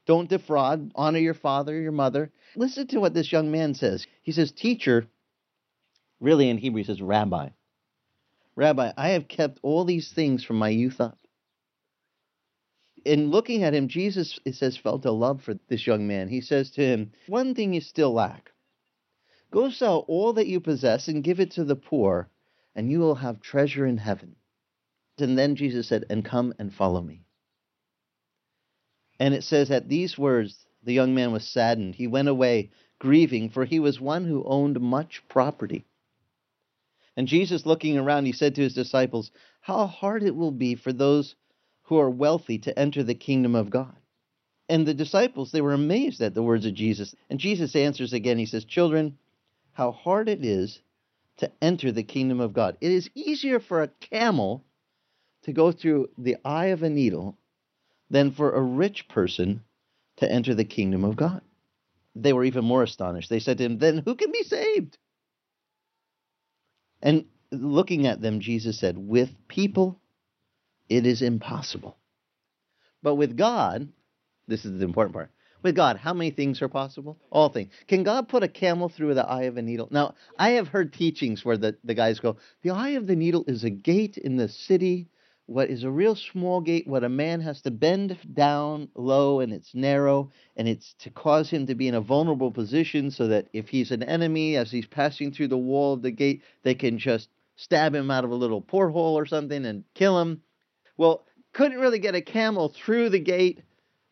Don't 0.07 0.29
defraud, 0.29 0.93
honor 0.95 1.19
your 1.19 1.35
father, 1.35 1.81
your 1.81 1.93
mother. 1.93 2.31
Listen 2.55 2.87
to 2.89 3.01
what 3.01 3.15
this 3.15 3.33
young 3.33 3.51
man 3.51 3.75
says. 3.75 4.07
He 4.23 4.33
says, 4.33 4.53
Teacher, 4.53 5.07
really 6.21 6.51
in 6.51 6.59
Hebrew, 6.59 6.83
he 6.83 6.87
says, 6.87 7.01
Rabbi. 7.01 7.49
Rabbi, 8.57 8.93
I 8.97 9.09
have 9.11 9.27
kept 9.27 9.59
all 9.63 9.85
these 9.85 10.13
things 10.13 10.45
from 10.45 10.57
my 10.57 10.69
youth 10.69 11.01
up 11.01 11.19
in 13.05 13.31
looking 13.31 13.63
at 13.63 13.75
him, 13.75 13.89
Jesus, 13.89 14.39
it 14.45 14.55
says, 14.55 14.77
felt 14.77 15.05
a 15.05 15.11
love 15.11 15.43
for 15.43 15.55
this 15.69 15.87
young 15.87 16.07
man. 16.07 16.29
He 16.29 16.41
says 16.41 16.71
to 16.73 16.83
him, 16.83 17.13
One 17.27 17.55
thing 17.55 17.75
you 17.75 17.81
still 17.81 18.13
lack. 18.13 18.53
Go 19.51 19.71
sell 19.71 20.05
all 20.09 20.33
that 20.35 20.47
you 20.47 20.61
possess 20.61 21.09
and 21.09 21.23
give 21.23 21.39
it 21.39 21.53
to 21.53 21.65
the 21.65 21.77
poor, 21.77 22.29
and 22.75 22.91
you 22.91 22.99
will 22.99 23.15
have 23.15 23.41
treasure 23.41 23.87
in 23.87 23.99
heaven. 23.99 24.37
And 25.19 25.39
then 25.39 25.55
Jesus 25.55 25.87
said, 25.89 26.05
And 26.11 26.25
come 26.25 26.55
and 26.59 26.75
follow 26.75 27.01
me. 27.01 27.23
And 29.21 29.33
it 29.33 29.45
says, 29.45 29.71
At 29.71 29.89
these 29.89 30.19
words, 30.19 30.67
the 30.83 30.93
young 30.93 31.15
man 31.15 31.31
was 31.33 31.47
saddened. 31.47 31.95
He 31.95 32.07
went 32.07 32.29
away 32.29 32.71
grieving, 32.99 33.51
for 33.51 33.65
he 33.65 33.79
was 33.79 34.01
one 34.01 34.25
who 34.25 34.45
owned 34.45 34.81
much 34.81 35.23
property. 35.29 35.85
And 37.17 37.29
Jesus, 37.29 37.65
looking 37.65 37.97
around, 37.97 38.27
he 38.27 38.33
said 38.33 38.57
to 38.57 38.63
his 38.63 38.75
disciples, 38.75 39.31
How 39.61 39.87
hard 39.87 40.23
it 40.23 40.35
will 40.35 40.51
be 40.51 40.75
for 40.75 40.93
those 40.93 41.37
who 41.85 41.99
are 41.99 42.11
wealthy 42.11 42.59
to 42.59 42.79
enter 42.79 43.03
the 43.03 43.15
kingdom 43.15 43.55
of 43.55 43.71
God. 43.71 43.97
And 44.69 44.87
the 44.87 44.95
disciples, 44.95 45.53
they 45.53 45.61
were 45.61 45.75
amazed 45.75 46.21
at 46.23 46.35
the 46.35 46.43
words 46.43 46.65
of 46.65 46.75
Jesus. 46.75 47.15
And 47.29 47.39
Jesus 47.39 47.77
answers 47.77 48.13
again. 48.13 48.39
He 48.39 48.47
says, 48.47 48.65
Children, 48.65 49.19
how 49.73 49.93
hard 49.93 50.29
it 50.29 50.45
is 50.45 50.81
to 51.39 51.51
enter 51.61 51.93
the 51.93 52.03
kingdom 52.03 52.41
of 52.41 52.53
God. 52.53 52.77
It 52.81 52.93
is 52.93 53.11
easier 53.15 53.61
for 53.61 53.83
a 53.83 53.89
camel 53.89 54.65
to 55.43 55.53
go 55.53 55.73
through 55.73 56.09
the 56.17 56.37
eye 56.45 56.67
of 56.67 56.83
a 56.83 56.89
needle 56.89 57.37
than 58.09 58.33
for 58.33 58.53
a 58.53 58.63
rich 58.63 59.09
person 59.09 59.63
to 60.17 60.31
enter 60.31 60.55
the 60.55 60.65
kingdom 60.65 61.05
of 61.05 61.17
God. 61.17 61.43
They 62.15 62.33
were 62.33 62.45
even 62.45 62.65
more 62.65 62.83
astonished. 62.83 63.29
They 63.29 63.41
said 63.41 63.59
to 63.59 63.65
him, 63.65 63.79
Then 63.79 63.99
who 63.99 64.15
can 64.15 64.31
be 64.31 64.45
saved? 64.45 64.97
And 67.03 67.27
looking 67.51 68.07
at 68.07 68.21
them, 68.21 68.41
Jesus 68.41 68.79
said, 68.79 68.97
With 68.97 69.31
people, 69.49 70.01
it 70.89 71.07
is 71.07 71.23
impossible. 71.23 71.97
But 73.03 73.17
with 73.17 73.37
God, 73.37 73.89
this 74.47 74.65
is 74.65 74.79
the 74.79 74.85
important 74.85 75.15
part. 75.15 75.31
With 75.63 75.77
God, 75.77 75.97
how 75.97 76.13
many 76.13 76.31
things 76.31 76.61
are 76.61 76.69
possible? 76.69 77.19
All 77.31 77.49
things. 77.49 77.73
Can 77.87 78.03
God 78.03 78.29
put 78.29 78.43
a 78.43 78.49
camel 78.49 78.91
through 78.91 79.15
the 79.15 79.27
eye 79.27 79.45
of 79.45 79.57
a 79.57 79.63
needle? 79.63 79.89
Now, 79.91 80.15
I 80.39 80.51
have 80.51 80.69
heard 80.69 80.93
teachings 80.93 81.43
where 81.43 81.57
the, 81.57 81.77
the 81.83 81.95
guys 81.95 82.21
go, 82.21 82.37
the 82.63 82.71
eye 82.71 82.91
of 82.91 83.07
the 83.07 83.17
needle 83.17 83.45
is 83.47 83.65
a 83.65 83.71
gate 83.71 84.19
in 84.19 84.37
the 84.37 84.49
city, 84.49 85.09
what 85.47 85.71
is 85.71 85.83
a 85.83 85.91
real 85.91 86.17
small 86.17 86.61
gate, 86.61 86.87
what 86.87 87.03
a 87.03 87.09
man 87.09 87.41
has 87.41 87.63
to 87.63 87.71
bend 87.71 88.19
down 88.35 88.89
low 88.95 89.41
and 89.41 89.55
it's 89.55 89.75
narrow, 89.75 90.31
and 90.57 90.69
it's 90.69 90.95
to 91.01 91.11
cause 91.11 91.49
him 91.49 91.67
to 91.67 91.75
be 91.75 91.89
in 91.89 91.95
a 91.95 92.01
vulnerable 92.01 92.51
position 92.51 93.11
so 93.11 93.29
that 93.29 93.49
if 93.55 93.69
he's 93.69 93.91
an 93.91 94.03
enemy, 94.03 94.57
as 94.57 94.71
he's 94.71 94.87
passing 94.87 95.33
through 95.33 95.49
the 95.49 95.57
wall 95.57 95.95
of 95.95 96.03
the 96.03 96.11
gate, 96.11 96.43
they 96.63 96.75
can 96.75 96.99
just 96.99 97.31
stab 97.57 97.95
him 97.95 98.11
out 98.11 98.25
of 98.25 98.31
a 98.31 98.35
little 98.35 98.61
porthole 98.61 99.17
or 99.17 99.25
something 99.27 99.65
and 99.65 99.85
kill 99.95 100.21
him. 100.21 100.43
Well, 100.97 101.25
couldn't 101.53 101.79
really 101.79 101.99
get 101.99 102.15
a 102.15 102.21
camel 102.21 102.69
through 102.69 103.11
the 103.11 103.21
gate 103.21 103.61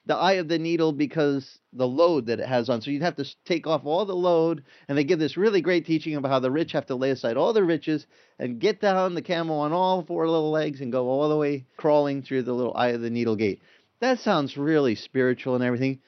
the 0.07 0.17
eye 0.17 0.35
of 0.35 0.49
the 0.49 0.59
needle 0.59 0.93
because 0.93 1.61
the 1.73 1.87
load 1.87 2.27
that 2.27 2.41
it 2.41 2.49
has 2.49 2.69
on. 2.69 2.81
So 2.81 2.91
you'd 2.91 3.03
have 3.03 3.17
to 3.17 3.37
take 3.45 3.67
off 3.67 3.83
all 3.85 4.05
the 4.05 4.15
load, 4.15 4.65
and 4.89 4.99
they 4.99 5.05
give 5.05 5.19
this 5.19 5.37
really 5.37 5.61
great 5.61 5.87
teaching 5.87 6.17
about 6.17 6.31
how 6.31 6.41
the 6.41 6.51
rich 6.51 6.73
have 6.73 6.87
to 6.87 6.97
lay 6.97 7.11
aside 7.11 7.37
all 7.37 7.53
their 7.53 7.65
riches 7.65 8.07
and 8.39 8.61
get 8.61 8.81
down 8.81 9.15
the 9.15 9.23
camel 9.23 9.61
on 9.61 9.73
all 9.73 10.03
four 10.03 10.27
little 10.29 10.51
legs 10.51 10.81
and 10.81 10.91
go 10.91 11.09
all 11.09 11.29
the 11.29 11.37
way 11.37 11.67
crawling 11.77 12.23
through 12.23 12.43
the 12.43 12.53
little 12.53 12.77
eye 12.77 12.89
of 12.89 13.01
the 13.01 13.11
needle 13.11 13.37
gate. 13.37 13.63
That 14.01 14.19
sounds 14.19 14.57
really 14.57 14.97
spiritual 14.97 15.55
and 15.55 15.63
everything. 15.63 16.01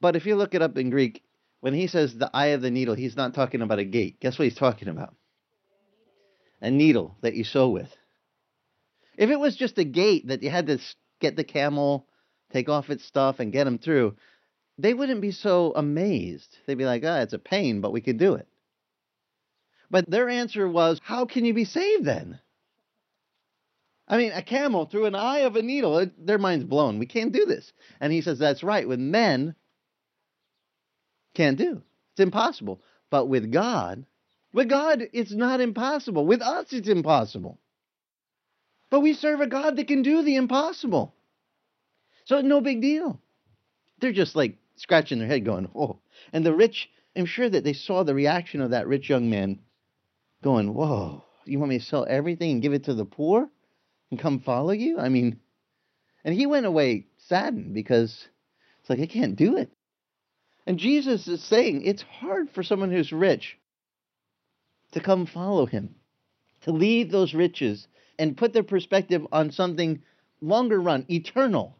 But 0.00 0.16
if 0.16 0.26
you 0.26 0.34
look 0.34 0.54
it 0.54 0.62
up 0.62 0.76
in 0.76 0.90
Greek, 0.90 1.22
when 1.60 1.74
he 1.74 1.86
says 1.86 2.16
the 2.16 2.30
eye 2.34 2.48
of 2.48 2.62
the 2.62 2.70
needle, 2.70 2.94
he's 2.94 3.16
not 3.16 3.34
talking 3.34 3.62
about 3.62 3.78
a 3.78 3.84
gate. 3.84 4.18
Guess 4.20 4.38
what 4.38 4.44
he's 4.44 4.56
talking 4.56 4.88
about? 4.88 5.14
A 6.60 6.70
needle 6.70 7.16
that 7.20 7.34
you 7.34 7.44
sew 7.44 7.68
with. 7.68 7.96
If 9.18 9.30
it 9.30 9.40
was 9.40 9.56
just 9.56 9.78
a 9.78 9.84
gate 9.84 10.28
that 10.28 10.44
you 10.44 10.48
had 10.48 10.68
to 10.68 10.78
get 11.20 11.34
the 11.34 11.44
camel 11.44 12.06
take 12.52 12.68
off 12.68 12.88
its 12.88 13.04
stuff 13.04 13.40
and 13.40 13.52
get 13.52 13.64
them 13.64 13.78
through, 13.78 14.14
they 14.78 14.94
wouldn't 14.94 15.20
be 15.20 15.32
so 15.32 15.72
amazed. 15.74 16.56
They'd 16.64 16.78
be 16.78 16.86
like, 16.86 17.02
ah, 17.04 17.18
oh, 17.18 17.22
it's 17.22 17.32
a 17.32 17.38
pain, 17.38 17.80
but 17.80 17.92
we 17.92 18.00
could 18.00 18.16
do 18.16 18.34
it. 18.34 18.46
But 19.90 20.08
their 20.08 20.28
answer 20.28 20.68
was, 20.68 21.00
how 21.02 21.26
can 21.26 21.44
you 21.44 21.52
be 21.52 21.64
saved 21.64 22.04
then? 22.04 22.38
I 24.06 24.18
mean, 24.18 24.30
a 24.32 24.40
camel 24.40 24.86
through 24.86 25.06
an 25.06 25.16
eye 25.16 25.40
of 25.40 25.56
a 25.56 25.62
needle, 25.62 26.06
their 26.16 26.38
mind's 26.38 26.64
blown. 26.64 27.00
We 27.00 27.06
can't 27.06 27.32
do 27.32 27.44
this. 27.44 27.72
And 28.00 28.12
he 28.12 28.20
says, 28.20 28.38
that's 28.38 28.62
right. 28.62 28.86
With 28.86 29.00
men, 29.00 29.56
can't 31.34 31.58
do. 31.58 31.82
It's 32.12 32.20
impossible. 32.20 32.80
But 33.10 33.26
with 33.26 33.50
God, 33.50 34.06
with 34.52 34.68
God, 34.68 35.02
it's 35.12 35.32
not 35.32 35.60
impossible. 35.60 36.24
With 36.24 36.40
us, 36.40 36.72
it's 36.72 36.88
impossible. 36.88 37.58
But 38.90 39.00
we 39.00 39.12
serve 39.12 39.40
a 39.40 39.46
God 39.46 39.76
that 39.76 39.88
can 39.88 40.02
do 40.02 40.22
the 40.22 40.36
impossible. 40.36 41.14
So 42.24 42.40
no 42.40 42.60
big 42.60 42.80
deal. 42.80 43.20
They're 44.00 44.12
just 44.12 44.36
like 44.36 44.56
scratching 44.76 45.18
their 45.18 45.28
head 45.28 45.44
going, 45.44 45.64
whoa. 45.66 46.00
And 46.32 46.44
the 46.44 46.54
rich, 46.54 46.88
I'm 47.16 47.26
sure 47.26 47.48
that 47.48 47.64
they 47.64 47.72
saw 47.72 48.02
the 48.02 48.14
reaction 48.14 48.60
of 48.60 48.70
that 48.70 48.86
rich 48.86 49.08
young 49.08 49.28
man 49.28 49.60
going, 50.42 50.72
whoa, 50.72 51.24
you 51.44 51.58
want 51.58 51.70
me 51.70 51.78
to 51.78 51.84
sell 51.84 52.06
everything 52.08 52.52
and 52.52 52.62
give 52.62 52.72
it 52.72 52.84
to 52.84 52.94
the 52.94 53.04
poor 53.04 53.48
and 54.10 54.20
come 54.20 54.40
follow 54.40 54.72
you? 54.72 54.98
I 54.98 55.08
mean, 55.08 55.40
and 56.24 56.34
he 56.34 56.46
went 56.46 56.66
away 56.66 57.06
saddened 57.16 57.74
because 57.74 58.28
it's 58.80 58.90
like, 58.90 59.00
I 59.00 59.06
can't 59.06 59.36
do 59.36 59.56
it. 59.56 59.70
And 60.66 60.78
Jesus 60.78 61.26
is 61.28 61.42
saying 61.42 61.82
it's 61.82 62.02
hard 62.02 62.50
for 62.50 62.62
someone 62.62 62.90
who's 62.90 63.12
rich 63.12 63.56
to 64.92 65.00
come 65.00 65.26
follow 65.26 65.66
him, 65.66 65.94
to 66.62 66.72
leave 66.72 67.10
those 67.10 67.34
riches 67.34 67.86
and 68.18 68.36
put 68.36 68.52
their 68.52 68.62
perspective 68.62 69.26
on 69.32 69.52
something 69.52 70.02
longer 70.40 70.80
run, 70.80 71.06
eternal. 71.08 71.76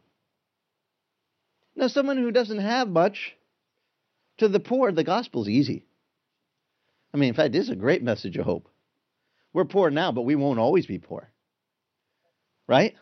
Now, 1.74 1.88
someone 1.88 2.16
who 2.16 2.30
doesn't 2.30 2.58
have 2.58 2.88
much, 2.88 3.34
to 4.38 4.48
the 4.48 4.60
poor, 4.60 4.92
the 4.92 5.04
gospel's 5.04 5.48
easy. 5.48 5.84
I 7.12 7.16
mean, 7.16 7.30
in 7.30 7.34
fact, 7.34 7.52
this 7.52 7.64
is 7.64 7.70
a 7.70 7.76
great 7.76 8.02
message 8.02 8.36
of 8.36 8.44
hope. 8.44 8.68
We're 9.52 9.64
poor 9.64 9.90
now, 9.90 10.12
but 10.12 10.22
we 10.22 10.34
won't 10.34 10.58
always 10.58 10.86
be 10.86 10.98
poor. 10.98 11.30
Right? 12.66 12.94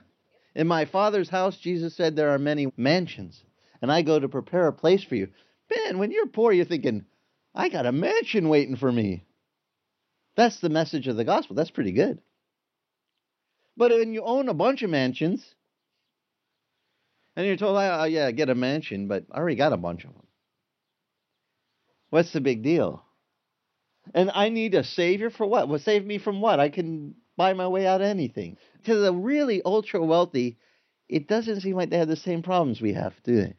In 0.55 0.67
my 0.67 0.85
Father's 0.85 1.29
house, 1.29 1.57
Jesus 1.57 1.97
said, 1.97 2.17
there 2.17 2.31
are 2.31 2.39
many 2.39 2.73
mansions, 2.77 3.43
and 3.83 3.91
I 3.91 4.03
go 4.03 4.19
to 4.19 4.29
prepare 4.29 4.69
a 4.69 4.73
place 4.73 5.05
for 5.05 5.17
you. 5.17 5.29
Man, 5.75 5.99
when 5.99 6.11
you're 6.11 6.27
poor, 6.27 6.53
you're 6.53 6.65
thinking, 6.65 7.05
I 7.55 7.69
got 7.69 7.87
a 7.87 7.93
mansion 7.93 8.49
waiting 8.49 8.77
for 8.77 8.91
me. 8.91 9.25
That's 10.37 10.61
the 10.61 10.69
message 10.69 11.09
of 11.09 11.17
the 11.17 11.25
gospel. 11.25 11.57
That's 11.57 11.71
pretty 11.71 11.93
good. 11.93 12.21
But 13.77 13.91
when 13.91 14.13
you 14.15 14.23
own 14.23 14.49
a 14.49 14.55
bunch 14.55 14.83
of 14.83 14.91
mansions, 14.91 15.45
and 17.37 17.47
you're 17.47 17.57
told, 17.57 17.77
oh, 17.77 18.05
yeah, 18.05 18.31
get 18.31 18.49
a 18.49 18.55
mansion, 18.55 19.09
but 19.09 19.25
I 19.31 19.39
already 19.39 19.57
got 19.57 19.75
a 19.75 19.77
bunch 19.77 20.05
of 20.05 20.15
them. 20.15 20.27
What's 22.09 22.33
the 22.33 22.41
big 22.41 22.63
deal? 22.63 23.03
And 24.15 24.31
I 24.33 24.49
need 24.49 24.75
a 24.75 24.85
savior 24.85 25.31
for 25.31 25.47
what? 25.47 25.69
Well, 25.69 25.79
save 25.79 26.05
me 26.07 26.19
from 26.19 26.41
what? 26.41 26.61
I 26.61 26.71
can 26.71 27.17
buy 27.37 27.53
my 27.53 27.69
way 27.69 27.87
out 27.87 28.01
of 28.01 28.07
anything. 28.07 28.57
To 28.85 28.95
the 28.95 29.13
really 29.13 29.61
ultra 29.63 30.03
wealthy, 30.03 30.57
it 31.09 31.29
doesn't 31.29 31.61
seem 31.61 31.77
like 31.77 31.91
they 31.91 31.99
have 31.99 32.09
the 32.09 32.17
same 32.17 32.43
problems 32.43 32.81
we 32.81 32.95
have, 32.95 33.13
do 33.25 33.37
they? 33.37 33.55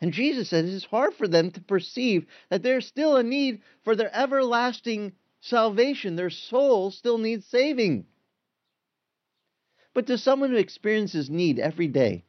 And 0.00 0.12
Jesus 0.12 0.50
says 0.50 0.74
it's 0.74 0.84
hard 0.84 1.14
for 1.14 1.26
them 1.26 1.52
to 1.52 1.60
perceive 1.62 2.26
that 2.50 2.62
there's 2.62 2.86
still 2.86 3.16
a 3.16 3.22
need 3.22 3.62
for 3.84 3.96
their 3.96 4.14
everlasting 4.14 5.12
salvation. 5.40 6.16
Their 6.16 6.28
soul 6.28 6.90
still 6.90 7.16
needs 7.16 7.46
saving. 7.46 8.04
But 9.96 10.08
to 10.08 10.18
someone 10.18 10.50
who 10.50 10.56
experiences 10.56 11.30
need 11.30 11.58
every 11.58 11.88
day, 11.88 12.26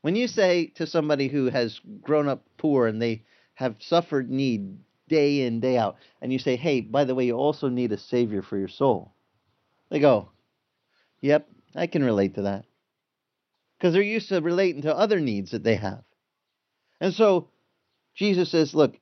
when 0.00 0.16
you 0.16 0.28
say 0.28 0.68
to 0.76 0.86
somebody 0.86 1.28
who 1.28 1.50
has 1.50 1.78
grown 2.00 2.26
up 2.26 2.42
poor 2.56 2.86
and 2.86 3.02
they 3.02 3.26
have 3.52 3.76
suffered 3.80 4.30
need 4.30 4.78
day 5.08 5.42
in, 5.42 5.60
day 5.60 5.76
out, 5.76 5.96
and 6.22 6.32
you 6.32 6.38
say, 6.38 6.56
hey, 6.56 6.80
by 6.80 7.04
the 7.04 7.14
way, 7.14 7.26
you 7.26 7.34
also 7.34 7.68
need 7.68 7.92
a 7.92 7.98
Savior 7.98 8.40
for 8.40 8.56
your 8.56 8.66
soul, 8.66 9.12
they 9.90 10.00
go, 10.00 10.30
yep, 11.20 11.46
I 11.74 11.86
can 11.86 12.02
relate 12.02 12.36
to 12.36 12.42
that. 12.44 12.64
Because 13.76 13.92
they're 13.92 14.00
used 14.00 14.30
to 14.30 14.40
relating 14.40 14.80
to 14.82 14.96
other 14.96 15.20
needs 15.20 15.50
that 15.50 15.64
they 15.64 15.76
have. 15.76 16.02
And 16.98 17.12
so 17.12 17.50
Jesus 18.14 18.50
says, 18.50 18.74
look, 18.74 18.98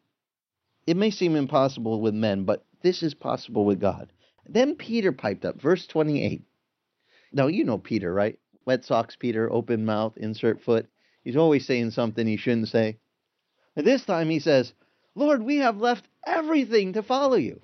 it 0.84 0.96
may 0.96 1.12
seem 1.12 1.36
impossible 1.36 2.00
with 2.00 2.14
men, 2.14 2.42
but 2.42 2.64
this 2.82 3.04
is 3.04 3.14
possible 3.14 3.64
with 3.64 3.80
God. 3.80 4.10
Then 4.48 4.74
Peter 4.74 5.12
piped 5.12 5.44
up, 5.44 5.62
verse 5.62 5.86
28. 5.86 6.42
Now, 7.32 7.46
you 7.46 7.64
know 7.64 7.78
Peter, 7.78 8.12
right? 8.12 8.38
Wet 8.64 8.84
socks 8.84 9.16
Peter, 9.16 9.50
open 9.50 9.84
mouth, 9.84 10.16
insert 10.16 10.62
foot. 10.62 10.86
He's 11.24 11.36
always 11.36 11.66
saying 11.66 11.90
something 11.90 12.26
he 12.26 12.36
shouldn't 12.36 12.68
say. 12.68 12.98
But 13.74 13.84
this 13.84 14.04
time 14.04 14.30
he 14.30 14.38
says, 14.38 14.72
Lord, 15.14 15.42
we 15.42 15.56
have 15.58 15.78
left 15.78 16.08
everything 16.26 16.92
to 16.94 17.02
follow 17.02 17.36
you. 17.36 17.60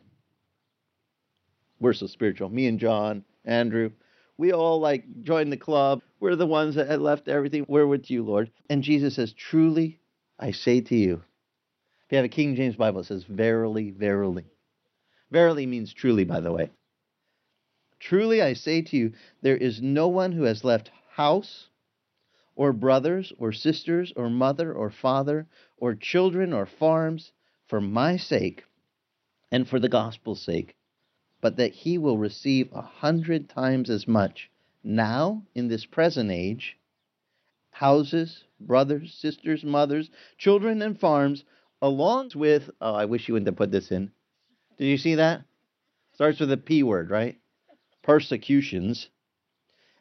We're 1.80 1.92
so 1.92 2.06
spiritual. 2.06 2.48
Me 2.48 2.66
and 2.66 2.78
John, 2.78 3.24
Andrew, 3.44 3.90
we 4.36 4.52
all 4.52 4.80
like 4.80 5.04
joined 5.22 5.52
the 5.52 5.56
club. 5.56 6.02
We're 6.20 6.36
the 6.36 6.46
ones 6.46 6.74
that 6.74 6.88
had 6.88 7.00
left 7.00 7.28
everything. 7.28 7.66
We're 7.68 7.86
with 7.86 8.10
you, 8.10 8.24
Lord. 8.24 8.50
And 8.68 8.82
Jesus 8.82 9.16
says, 9.16 9.32
Truly, 9.32 10.00
I 10.38 10.50
say 10.50 10.80
to 10.80 10.96
you. 10.96 11.22
If 12.06 12.12
you 12.12 12.16
have 12.16 12.24
a 12.24 12.28
King 12.28 12.56
James 12.56 12.76
Bible, 12.76 13.00
it 13.00 13.06
says, 13.06 13.24
Verily, 13.24 13.90
verily. 13.90 14.44
Verily 15.30 15.66
means 15.66 15.92
truly, 15.92 16.24
by 16.24 16.40
the 16.40 16.52
way. 16.52 16.70
Truly 18.04 18.42
I 18.42 18.52
say 18.52 18.82
to 18.82 18.96
you, 18.98 19.12
there 19.40 19.56
is 19.56 19.80
no 19.80 20.08
one 20.08 20.32
who 20.32 20.42
has 20.42 20.62
left 20.62 20.90
house, 21.12 21.70
or 22.54 22.70
brothers, 22.74 23.32
or 23.38 23.50
sisters, 23.50 24.12
or 24.14 24.28
mother, 24.28 24.74
or 24.74 24.90
father, 24.90 25.46
or 25.78 25.94
children, 25.94 26.52
or 26.52 26.66
farms, 26.66 27.32
for 27.66 27.80
my 27.80 28.18
sake 28.18 28.64
and 29.50 29.66
for 29.66 29.80
the 29.80 29.88
gospel's 29.88 30.42
sake, 30.42 30.76
but 31.40 31.56
that 31.56 31.72
he 31.72 31.96
will 31.96 32.18
receive 32.18 32.70
a 32.72 32.82
hundred 32.82 33.48
times 33.48 33.88
as 33.88 34.06
much 34.06 34.50
now 34.82 35.42
in 35.54 35.68
this 35.68 35.86
present 35.86 36.30
age 36.30 36.76
houses, 37.70 38.44
brothers, 38.60 39.14
sisters, 39.14 39.64
mothers, 39.64 40.10
children, 40.36 40.82
and 40.82 41.00
farms, 41.00 41.42
along 41.80 42.32
with, 42.34 42.68
oh, 42.82 42.92
I 42.92 43.06
wish 43.06 43.28
you 43.28 43.32
wouldn't 43.32 43.48
have 43.48 43.56
put 43.56 43.72
this 43.72 43.90
in. 43.90 44.12
Did 44.76 44.88
you 44.88 44.98
see 44.98 45.14
that? 45.14 45.44
Starts 46.12 46.38
with 46.38 46.52
a 46.52 46.58
P 46.58 46.82
word, 46.82 47.08
right? 47.08 47.38
Persecutions. 48.04 49.08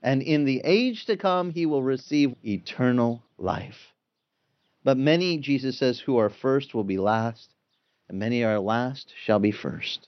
And 0.01 0.21
in 0.21 0.45
the 0.45 0.61
age 0.63 1.05
to 1.05 1.17
come, 1.17 1.51
he 1.51 1.65
will 1.65 1.81
receive 1.81 2.35
eternal 2.45 3.23
life. 3.37 3.93
But 4.83 4.97
many, 4.97 5.37
Jesus 5.37 5.77
says, 5.77 5.99
who 5.99 6.17
are 6.17 6.29
first 6.29 6.73
will 6.73 6.83
be 6.83 6.97
last, 6.97 7.55
and 8.09 8.19
many 8.19 8.43
are 8.43 8.59
last 8.59 9.13
shall 9.23 9.39
be 9.39 9.51
first. 9.51 10.07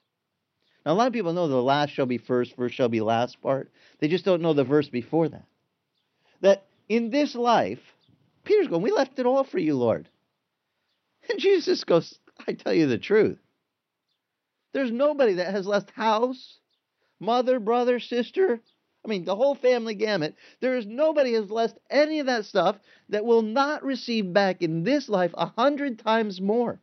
Now, 0.85 0.91
a 0.91 0.95
lot 0.95 1.07
of 1.07 1.13
people 1.13 1.33
know 1.33 1.47
the 1.47 1.55
last 1.55 1.91
shall 1.91 2.05
be 2.05 2.17
first, 2.17 2.55
first 2.55 2.75
shall 2.75 2.89
be 2.89 3.01
last 3.01 3.41
part. 3.41 3.71
They 3.99 4.07
just 4.07 4.25
don't 4.25 4.41
know 4.41 4.53
the 4.53 4.63
verse 4.63 4.89
before 4.89 5.29
that. 5.29 5.47
That 6.41 6.65
in 6.89 7.09
this 7.09 7.33
life, 7.33 7.79
Peter's 8.43 8.67
going, 8.67 8.83
We 8.83 8.91
left 8.91 9.17
it 9.17 9.25
all 9.25 9.43
for 9.43 9.57
you, 9.57 9.75
Lord. 9.75 10.07
And 11.29 11.39
Jesus 11.39 11.83
goes, 11.83 12.19
I 12.47 12.53
tell 12.53 12.73
you 12.73 12.87
the 12.87 12.97
truth. 12.97 13.39
There's 14.73 14.91
nobody 14.91 15.35
that 15.35 15.53
has 15.53 15.65
left 15.65 15.91
house, 15.91 16.59
mother, 17.19 17.59
brother, 17.59 17.99
sister. 17.99 18.61
I 19.03 19.07
mean, 19.07 19.23
the 19.23 19.35
whole 19.35 19.55
family 19.55 19.93
gamut. 19.93 20.35
There 20.61 20.77
is 20.77 20.85
nobody 20.85 21.33
has 21.33 21.51
left 21.51 21.77
any 21.89 22.19
of 22.19 22.25
that 22.25 22.45
stuff 22.45 22.77
that 23.09 23.25
will 23.25 23.43
not 23.43 23.83
receive 23.83 24.33
back 24.33 24.61
in 24.61 24.83
this 24.83 25.07
life 25.07 25.31
a 25.35 25.45
hundred 25.45 25.99
times 25.99 26.41
more. 26.41 26.79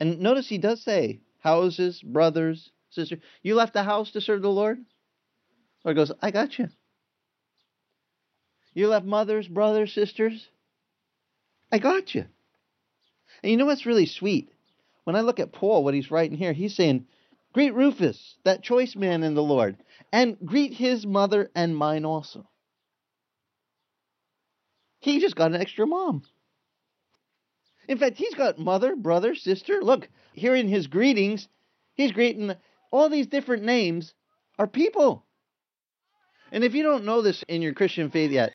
And 0.00 0.20
notice 0.20 0.48
he 0.48 0.58
does 0.58 0.82
say, 0.82 1.20
houses, 1.38 2.02
brothers, 2.02 2.70
sisters. 2.90 3.20
You 3.42 3.54
left 3.54 3.74
the 3.74 3.82
house 3.82 4.10
to 4.12 4.20
serve 4.20 4.42
the 4.42 4.48
Lord? 4.48 4.78
Lord 5.84 5.96
goes, 5.96 6.12
I 6.20 6.30
got 6.30 6.58
you. 6.58 6.68
You 8.74 8.88
left 8.88 9.06
mothers, 9.06 9.48
brothers, 9.48 9.92
sisters? 9.92 10.48
I 11.70 11.78
got 11.78 12.14
you. 12.14 12.24
And 13.42 13.50
you 13.50 13.56
know 13.56 13.66
what's 13.66 13.86
really 13.86 14.06
sweet? 14.06 14.50
When 15.04 15.16
I 15.16 15.20
look 15.20 15.40
at 15.40 15.52
Paul, 15.52 15.84
what 15.84 15.94
he's 15.94 16.10
writing 16.10 16.36
here, 16.36 16.52
he's 16.52 16.74
saying, 16.74 17.06
Greet 17.58 17.74
Rufus, 17.74 18.36
that 18.44 18.62
choice 18.62 18.94
man 18.94 19.24
in 19.24 19.34
the 19.34 19.42
Lord, 19.42 19.78
and 20.12 20.38
greet 20.44 20.74
his 20.74 21.04
mother 21.04 21.50
and 21.56 21.76
mine 21.76 22.04
also. 22.04 22.48
He 25.00 25.18
just 25.18 25.34
got 25.34 25.50
an 25.50 25.60
extra 25.60 25.84
mom. 25.84 26.22
In 27.88 27.98
fact, 27.98 28.16
he's 28.16 28.36
got 28.36 28.60
mother, 28.60 28.94
brother, 28.94 29.34
sister. 29.34 29.80
Look, 29.82 30.08
here 30.34 30.54
in 30.54 30.68
his 30.68 30.86
greetings, 30.86 31.48
he's 31.94 32.12
greeting 32.12 32.54
all 32.92 33.08
these 33.08 33.26
different 33.26 33.64
names 33.64 34.14
are 34.56 34.68
people. 34.68 35.26
And 36.52 36.62
if 36.62 36.74
you 36.74 36.84
don't 36.84 37.06
know 37.06 37.22
this 37.22 37.42
in 37.48 37.60
your 37.60 37.74
Christian 37.74 38.12
faith 38.12 38.30
yet, 38.30 38.52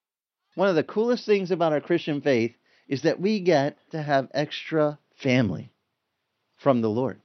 one 0.55 0.69
of 0.69 0.75
the 0.75 0.81
coolest 0.81 1.25
things 1.25 1.51
about 1.51 1.73
our 1.73 1.81
Christian 1.81 2.21
faith 2.21 2.55
is 2.87 3.01
that 3.01 3.19
we 3.19 3.41
get 3.41 3.77
to 3.91 4.01
have 4.01 4.29
extra 4.33 4.97
family 5.17 5.73
from 6.55 6.79
the 6.79 6.89
Lord. 6.89 7.19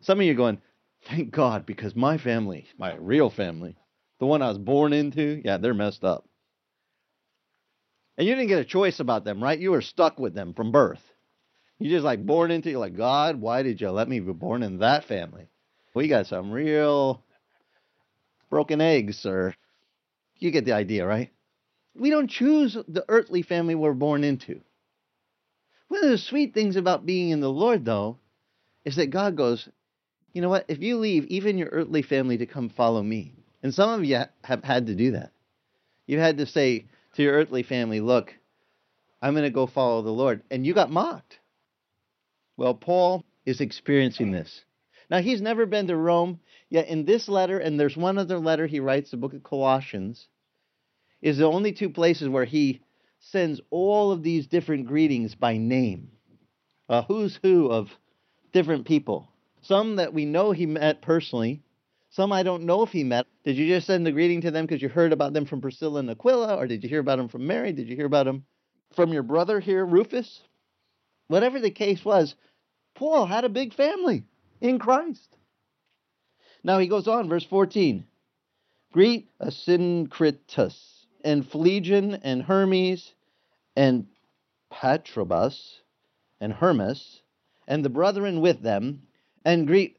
Some 0.00 0.18
of 0.18 0.26
you 0.26 0.32
are 0.32 0.34
going, 0.34 0.60
thank 1.06 1.30
God, 1.30 1.66
because 1.66 1.94
my 1.94 2.18
family, 2.18 2.66
my 2.78 2.94
real 2.94 3.30
family, 3.30 3.76
the 4.18 4.26
one 4.26 4.42
I 4.42 4.48
was 4.48 4.58
born 4.58 4.92
into, 4.92 5.40
yeah, 5.44 5.58
they're 5.58 5.74
messed 5.74 6.04
up. 6.04 6.28
And 8.16 8.26
you 8.26 8.34
didn't 8.34 8.48
get 8.48 8.60
a 8.60 8.64
choice 8.64 9.00
about 9.00 9.24
them, 9.24 9.42
right? 9.42 9.58
You 9.58 9.72
were 9.72 9.82
stuck 9.82 10.18
with 10.18 10.34
them 10.34 10.54
from 10.54 10.72
birth. 10.72 11.02
You 11.78 11.90
just 11.90 12.04
like 12.04 12.24
born 12.24 12.50
into, 12.50 12.70
you're 12.70 12.78
like, 12.78 12.96
God, 12.96 13.40
why 13.40 13.62
did 13.62 13.80
you 13.80 13.90
let 13.90 14.08
me 14.08 14.20
be 14.20 14.32
born 14.32 14.62
in 14.62 14.78
that 14.78 15.04
family? 15.04 15.48
We 15.94 16.08
got 16.08 16.26
some 16.26 16.52
real 16.52 17.22
broken 18.50 18.80
eggs, 18.80 19.18
sir. 19.18 19.54
You 20.38 20.50
get 20.50 20.64
the 20.64 20.72
idea, 20.72 21.06
right? 21.06 21.30
We 21.96 22.10
don't 22.10 22.30
choose 22.30 22.76
the 22.88 23.04
earthly 23.08 23.42
family 23.42 23.74
we're 23.74 23.92
born 23.92 24.24
into. 24.24 24.60
One 25.88 26.04
of 26.04 26.10
the 26.10 26.18
sweet 26.18 26.54
things 26.54 26.76
about 26.76 27.06
being 27.06 27.30
in 27.30 27.40
the 27.40 27.50
Lord, 27.50 27.84
though, 27.84 28.18
is 28.84 28.96
that 28.96 29.10
God 29.10 29.36
goes, 29.36 29.68
you 30.34 30.42
know 30.42 30.48
what? 30.48 30.66
If 30.68 30.80
you 30.80 30.98
leave 30.98 31.24
even 31.26 31.56
your 31.56 31.68
earthly 31.68 32.02
family 32.02 32.36
to 32.38 32.46
come 32.46 32.68
follow 32.68 33.02
me, 33.02 33.32
and 33.62 33.72
some 33.72 33.88
of 33.88 34.04
you 34.04 34.20
have 34.42 34.62
had 34.64 34.88
to 34.88 34.94
do 34.94 35.12
that, 35.12 35.30
you 36.06 36.18
had 36.18 36.38
to 36.38 36.46
say 36.46 36.86
to 37.14 37.22
your 37.22 37.34
earthly 37.34 37.62
family, 37.62 38.00
look, 38.00 38.34
I'm 39.22 39.32
going 39.32 39.44
to 39.44 39.50
go 39.50 39.66
follow 39.66 40.02
the 40.02 40.10
Lord. 40.10 40.42
And 40.50 40.66
you 40.66 40.74
got 40.74 40.90
mocked. 40.90 41.38
Well, 42.56 42.74
Paul 42.74 43.24
is 43.46 43.60
experiencing 43.60 44.32
this. 44.32 44.64
Now, 45.08 45.20
he's 45.20 45.40
never 45.40 45.66
been 45.66 45.86
to 45.86 45.96
Rome, 45.96 46.40
yet 46.68 46.88
in 46.88 47.04
this 47.04 47.28
letter, 47.28 47.58
and 47.58 47.78
there's 47.78 47.96
one 47.96 48.18
other 48.18 48.38
letter 48.38 48.66
he 48.66 48.80
writes, 48.80 49.10
the 49.10 49.16
book 49.16 49.34
of 49.34 49.42
Colossians, 49.42 50.26
is 51.22 51.38
the 51.38 51.46
only 51.46 51.72
two 51.72 51.90
places 51.90 52.28
where 52.28 52.44
he 52.44 52.80
sends 53.20 53.60
all 53.70 54.12
of 54.12 54.22
these 54.22 54.46
different 54.46 54.86
greetings 54.86 55.34
by 55.34 55.56
name. 55.56 56.10
A 56.88 57.02
who's 57.02 57.38
who 57.42 57.70
of 57.70 57.88
different 58.52 58.86
people. 58.86 59.28
Some 59.64 59.96
that 59.96 60.12
we 60.12 60.26
know 60.26 60.52
he 60.52 60.66
met 60.66 61.00
personally, 61.00 61.62
some 62.10 62.32
I 62.32 62.42
don't 62.42 62.64
know 62.64 62.82
if 62.82 62.92
he 62.92 63.02
met. 63.02 63.26
Did 63.44 63.56
you 63.56 63.66
just 63.66 63.86
send 63.86 64.06
the 64.06 64.12
greeting 64.12 64.42
to 64.42 64.50
them 64.50 64.66
because 64.66 64.82
you 64.82 64.88
heard 64.88 65.12
about 65.12 65.32
them 65.32 65.46
from 65.46 65.60
Priscilla 65.60 66.00
and 66.00 66.10
Aquila, 66.10 66.56
or 66.56 66.66
did 66.66 66.82
you 66.82 66.88
hear 66.88 67.00
about 67.00 67.16
them 67.16 67.28
from 67.28 67.46
Mary? 67.46 67.72
Did 67.72 67.88
you 67.88 67.96
hear 67.96 68.06
about 68.06 68.26
them 68.26 68.44
from 68.94 69.12
your 69.12 69.22
brother 69.22 69.60
here, 69.60 69.84
Rufus? 69.84 70.42
Whatever 71.28 71.60
the 71.60 71.70
case 71.70 72.04
was, 72.04 72.34
Paul 72.94 73.24
had 73.24 73.44
a 73.44 73.48
big 73.48 73.72
family 73.72 74.24
in 74.60 74.78
Christ. 74.78 75.36
Now 76.62 76.78
he 76.78 76.86
goes 76.86 77.08
on, 77.08 77.28
verse 77.28 77.44
14. 77.44 78.04
Greet 78.92 79.28
Asyncritus 79.40 81.06
and 81.24 81.50
Phlegon 81.50 82.20
and 82.22 82.42
Hermes 82.42 83.12
and 83.74 84.06
Patrobas 84.70 85.80
and 86.40 86.52
Hermas 86.52 87.22
and 87.66 87.84
the 87.84 87.88
brethren 87.88 88.40
with 88.40 88.60
them, 88.62 89.02
and 89.44 89.66
greet 89.66 89.98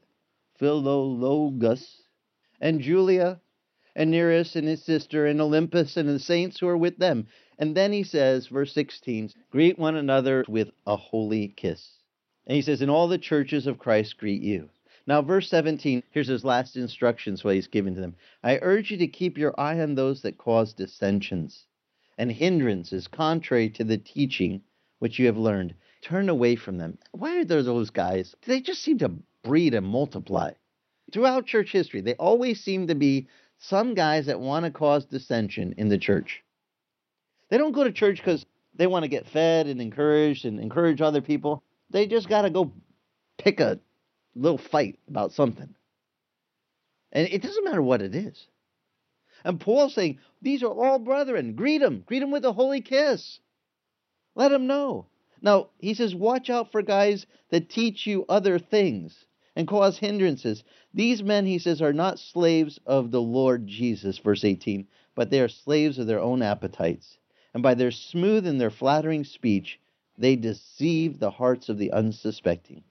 Philologus 0.60 2.02
and 2.60 2.80
Julia 2.80 3.40
and 3.94 4.10
Nereus 4.10 4.56
and 4.56 4.66
his 4.66 4.82
sister 4.82 5.26
and 5.26 5.40
Olympas 5.40 5.96
and 5.96 6.08
the 6.08 6.18
saints 6.18 6.58
who 6.60 6.68
are 6.68 6.76
with 6.76 6.98
them. 6.98 7.26
And 7.58 7.74
then 7.74 7.92
he 7.92 8.02
says, 8.02 8.48
verse 8.48 8.72
16, 8.74 9.30
greet 9.50 9.78
one 9.78 9.96
another 9.96 10.44
with 10.48 10.70
a 10.86 10.96
holy 10.96 11.48
kiss. 11.48 11.98
And 12.46 12.56
he 12.56 12.62
says, 12.62 12.82
and 12.82 12.90
all 12.90 13.08
the 13.08 13.18
churches 13.18 13.66
of 13.66 13.78
Christ 13.78 14.18
greet 14.18 14.42
you. 14.42 14.68
Now, 15.06 15.22
verse 15.22 15.48
17, 15.48 16.02
here's 16.10 16.26
his 16.26 16.44
last 16.44 16.76
instructions, 16.76 17.44
what 17.44 17.54
he's 17.54 17.68
giving 17.68 17.94
to 17.94 18.00
them. 18.00 18.16
I 18.42 18.58
urge 18.60 18.90
you 18.90 18.98
to 18.98 19.06
keep 19.06 19.38
your 19.38 19.58
eye 19.58 19.80
on 19.80 19.94
those 19.94 20.22
that 20.22 20.36
cause 20.36 20.74
dissensions 20.74 21.64
and 22.18 22.30
hindrances 22.30 23.06
contrary 23.06 23.70
to 23.70 23.84
the 23.84 23.98
teaching 23.98 24.62
which 24.98 25.18
you 25.18 25.26
have 25.26 25.36
learned. 25.36 25.74
Turn 26.02 26.28
away 26.28 26.56
from 26.56 26.78
them. 26.78 26.98
Why 27.12 27.38
are 27.38 27.44
there 27.44 27.62
those 27.62 27.90
guys? 27.90 28.34
They 28.46 28.60
just 28.60 28.82
seem 28.82 28.98
to 28.98 29.12
breed 29.46 29.74
and 29.74 29.86
multiply. 29.86 30.50
Throughout 31.12 31.46
church 31.46 31.70
history, 31.70 32.00
they 32.00 32.14
always 32.14 32.60
seem 32.60 32.88
to 32.88 32.96
be 32.96 33.28
some 33.58 33.94
guys 33.94 34.26
that 34.26 34.40
want 34.40 34.64
to 34.64 34.72
cause 34.72 35.06
dissension 35.06 35.74
in 35.78 35.88
the 35.88 35.98
church. 35.98 36.42
They 37.48 37.58
don't 37.58 37.72
go 37.72 37.84
to 37.84 37.92
church 37.92 38.16
because 38.18 38.44
they 38.74 38.88
want 38.88 39.04
to 39.04 39.08
get 39.08 39.28
fed 39.28 39.68
and 39.68 39.80
encouraged 39.80 40.44
and 40.44 40.58
encourage 40.58 41.00
other 41.00 41.20
people. 41.22 41.62
They 41.90 42.06
just 42.06 42.28
got 42.28 42.42
to 42.42 42.50
go 42.50 42.72
pick 43.38 43.60
a 43.60 43.78
little 44.34 44.58
fight 44.58 44.98
about 45.08 45.32
something. 45.32 45.74
And 47.12 47.28
it 47.28 47.40
doesn't 47.40 47.64
matter 47.64 47.82
what 47.82 48.02
it 48.02 48.14
is. 48.14 48.48
And 49.44 49.60
Paul's 49.60 49.94
saying, 49.94 50.18
These 50.42 50.64
are 50.64 50.72
all 50.72 50.98
brethren. 50.98 51.54
Greet 51.54 51.78
them. 51.78 52.02
Greet 52.04 52.18
them 52.18 52.32
with 52.32 52.44
a 52.44 52.52
holy 52.52 52.80
kiss. 52.80 53.38
Let 54.34 54.48
them 54.50 54.66
know. 54.66 55.06
Now, 55.40 55.68
he 55.78 55.94
says, 55.94 56.14
Watch 56.16 56.50
out 56.50 56.72
for 56.72 56.82
guys 56.82 57.26
that 57.50 57.70
teach 57.70 58.06
you 58.08 58.26
other 58.28 58.58
things 58.58 59.24
and 59.56 59.66
cause 59.66 59.98
hindrances. 59.98 60.62
These 60.92 61.22
men, 61.22 61.46
he 61.46 61.58
says, 61.58 61.80
are 61.80 61.94
not 61.94 62.18
slaves 62.18 62.78
of 62.86 63.10
the 63.10 63.22
Lord 63.22 63.66
Jesus, 63.66 64.18
verse 64.18 64.44
18, 64.44 64.86
but 65.14 65.30
they 65.30 65.40
are 65.40 65.48
slaves 65.48 65.98
of 65.98 66.06
their 66.06 66.20
own 66.20 66.42
appetites. 66.42 67.18
And 67.54 67.62
by 67.62 67.74
their 67.74 67.90
smooth 67.90 68.46
and 68.46 68.60
their 68.60 68.70
flattering 68.70 69.24
speech, 69.24 69.80
they 70.18 70.36
deceive 70.36 71.18
the 71.18 71.30
hearts 71.30 71.70
of 71.70 71.78
the 71.78 71.90
unsuspecting. 71.92 72.84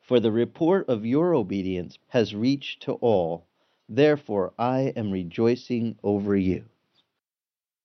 For 0.00 0.20
the 0.20 0.32
report 0.32 0.88
of 0.88 1.06
your 1.06 1.34
obedience 1.34 1.98
has 2.08 2.34
reached 2.34 2.82
to 2.82 2.92
all. 2.94 3.46
Therefore, 3.88 4.52
I 4.58 4.92
am 4.96 5.12
rejoicing 5.12 5.96
over 6.02 6.36
you. 6.36 6.64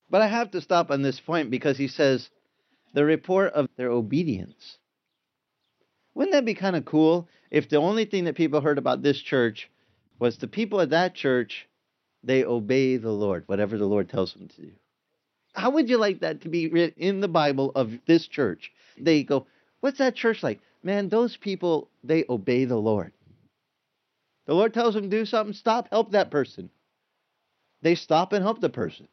But 0.10 0.21
I 0.21 0.28
have 0.28 0.52
to 0.52 0.62
stop 0.62 0.91
on 0.91 1.04
this 1.04 1.19
point 1.19 1.52
because 1.52 1.78
he 1.78 1.88
says, 1.88 2.30
the 2.93 3.06
report 3.06 3.54
of 3.54 3.69
their 3.78 3.89
obedience. 3.89 4.78
Wouldn't 6.13 6.34
that 6.34 6.45
be 6.45 6.56
kind 6.56 6.76
of 6.76 6.86
cool 6.86 7.28
if 7.51 7.69
the 7.69 7.77
only 7.77 8.05
thing 8.05 8.23
that 8.25 8.35
people 8.35 8.61
heard 8.61 8.77
about 8.77 9.03
this 9.03 9.21
church 9.21 9.69
was 10.19 10.37
the 10.37 10.47
people 10.47 10.81
at 10.81 10.89
that 10.91 11.13
church, 11.13 11.67
they 12.23 12.43
obey 12.43 12.97
the 12.97 13.11
Lord, 13.11 13.43
whatever 13.47 13.77
the 13.77 13.85
Lord 13.85 14.09
tells 14.09 14.33
them 14.33 14.47
to 14.47 14.61
do? 14.61 14.71
How 15.53 15.71
would 15.71 15.89
you 15.89 15.97
like 15.97 16.21
that 16.21 16.41
to 16.41 16.49
be 16.49 16.69
written 16.69 17.01
in 17.01 17.19
the 17.19 17.27
Bible 17.27 17.71
of 17.75 17.91
this 18.07 18.27
church? 18.27 18.71
They 18.97 19.23
go, 19.23 19.47
What's 19.81 19.97
that 19.97 20.15
church 20.15 20.43
like? 20.43 20.61
man, 20.83 21.09
those 21.09 21.37
people, 21.37 21.89
they 22.03 22.25
obey 22.29 22.65
the 22.65 22.77
Lord. 22.77 23.11
The 24.47 24.53
Lord 24.53 24.73
tells 24.73 24.93
them 24.93 25.09
to 25.09 25.17
do 25.17 25.25
something, 25.25 25.53
stop, 25.53 25.89
help 25.89 26.11
that 26.11 26.31
person. 26.31 26.69
They 27.81 27.95
stop 27.95 28.33
and 28.33 28.43
help 28.43 28.61
the 28.61 28.69
person. 28.69 29.07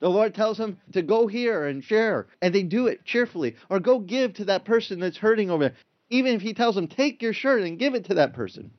The 0.00 0.08
Lord 0.08 0.34
tells 0.34 0.58
them 0.58 0.78
to 0.92 1.02
go 1.02 1.28
here 1.28 1.66
and 1.66 1.82
share, 1.84 2.26
and 2.40 2.52
they 2.52 2.64
do 2.64 2.88
it 2.88 3.04
cheerfully. 3.04 3.54
Or 3.70 3.78
go 3.78 4.00
give 4.00 4.34
to 4.34 4.46
that 4.46 4.64
person 4.64 4.98
that's 4.98 5.16
hurting 5.16 5.50
over 5.50 5.68
there. 5.68 5.76
Even 6.12 6.34
if 6.34 6.42
He 6.42 6.52
tells 6.52 6.74
them, 6.74 6.88
take 6.88 7.22
your 7.22 7.32
shirt 7.32 7.62
and 7.62 7.78
give 7.78 7.94
it 7.94 8.04
to 8.06 8.14
that 8.14 8.34
person. 8.34 8.70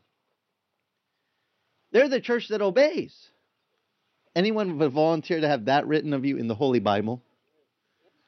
They're 1.92 2.08
the 2.08 2.22
church 2.22 2.50
that 2.50 2.62
obeys. 2.62 3.14
Anyone 4.36 4.78
would 4.78 4.92
volunteer 4.92 5.42
to 5.42 5.48
have 5.48 5.66
that 5.66 5.88
written 5.88 6.14
of 6.14 6.26
you 6.26 6.38
in 6.38 6.48
the 6.48 6.56
Holy 6.56 6.80
Bible? 6.80 7.24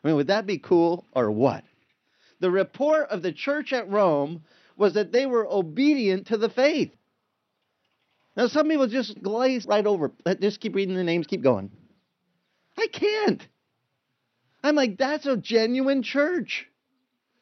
I 0.03 0.07
mean, 0.07 0.17
would 0.17 0.27
that 0.27 0.45
be 0.45 0.57
cool 0.57 1.05
or 1.13 1.31
what? 1.31 1.63
The 2.39 2.49
report 2.49 3.09
of 3.09 3.21
the 3.21 3.31
church 3.31 3.73
at 3.73 3.89
Rome 3.89 4.43
was 4.75 4.93
that 4.95 5.11
they 5.11 5.25
were 5.25 5.47
obedient 5.47 6.27
to 6.27 6.37
the 6.37 6.49
faith. 6.49 6.91
Now, 8.35 8.47
some 8.47 8.67
people 8.67 8.87
just 8.87 9.21
glaze 9.21 9.65
right 9.67 9.85
over. 9.85 10.11
Just 10.39 10.59
keep 10.59 10.75
reading 10.75 10.95
the 10.95 11.03
names, 11.03 11.27
keep 11.27 11.41
going. 11.41 11.71
I 12.77 12.87
can't. 12.87 13.47
I'm 14.63 14.75
like, 14.75 14.97
that's 14.97 15.27
a 15.27 15.37
genuine 15.37 16.01
church. 16.01 16.65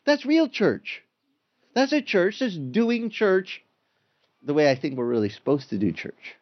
That's 0.06 0.26
real 0.26 0.50
church. 0.50 1.02
That's 1.74 1.94
a 1.94 2.02
church 2.02 2.40
that's 2.40 2.58
doing 2.58 3.10
church 3.10 3.64
the 4.44 4.54
way 4.54 4.70
I 4.70 4.76
think 4.76 4.98
we're 4.98 5.08
really 5.08 5.30
supposed 5.30 5.70
to 5.70 5.78
do 5.78 5.92
church. 5.92 6.36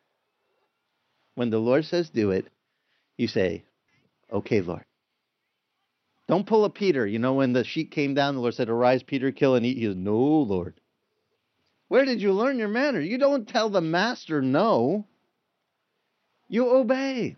When 1.36 1.50
the 1.50 1.60
Lord 1.60 1.86
says 1.86 2.10
do 2.10 2.32
it, 2.32 2.48
you 3.18 3.28
say, 3.28 3.64
okay, 4.32 4.62
Lord. 4.62 4.86
Don't 6.28 6.48
pull 6.48 6.66
a 6.66 6.70
Peter. 6.70 7.06
You 7.06 7.20
know, 7.20 7.34
when 7.34 7.54
the 7.54 7.64
sheet 7.64 7.92
came 7.92 8.14
down, 8.14 8.36
the 8.36 8.42
Lord 8.42 8.54
said, 8.54 8.70
Arise, 8.70 9.04
Peter, 9.04 9.32
kill 9.32 9.56
and 9.56 9.66
eat. 9.66 9.78
He 9.78 9.86
says, 9.86 9.98
No, 9.98 10.18
Lord. 10.18 10.76
Where 11.90 12.06
did 12.06 12.22
you 12.22 12.32
learn 12.32 12.58
your 12.58 12.70
manner? 12.70 13.02
You 13.02 13.18
don't 13.18 13.48
tell 13.48 13.70
the 13.70 13.82
master 13.82 14.42
no. 14.42 15.06
You 16.48 16.70
obey. 16.70 17.36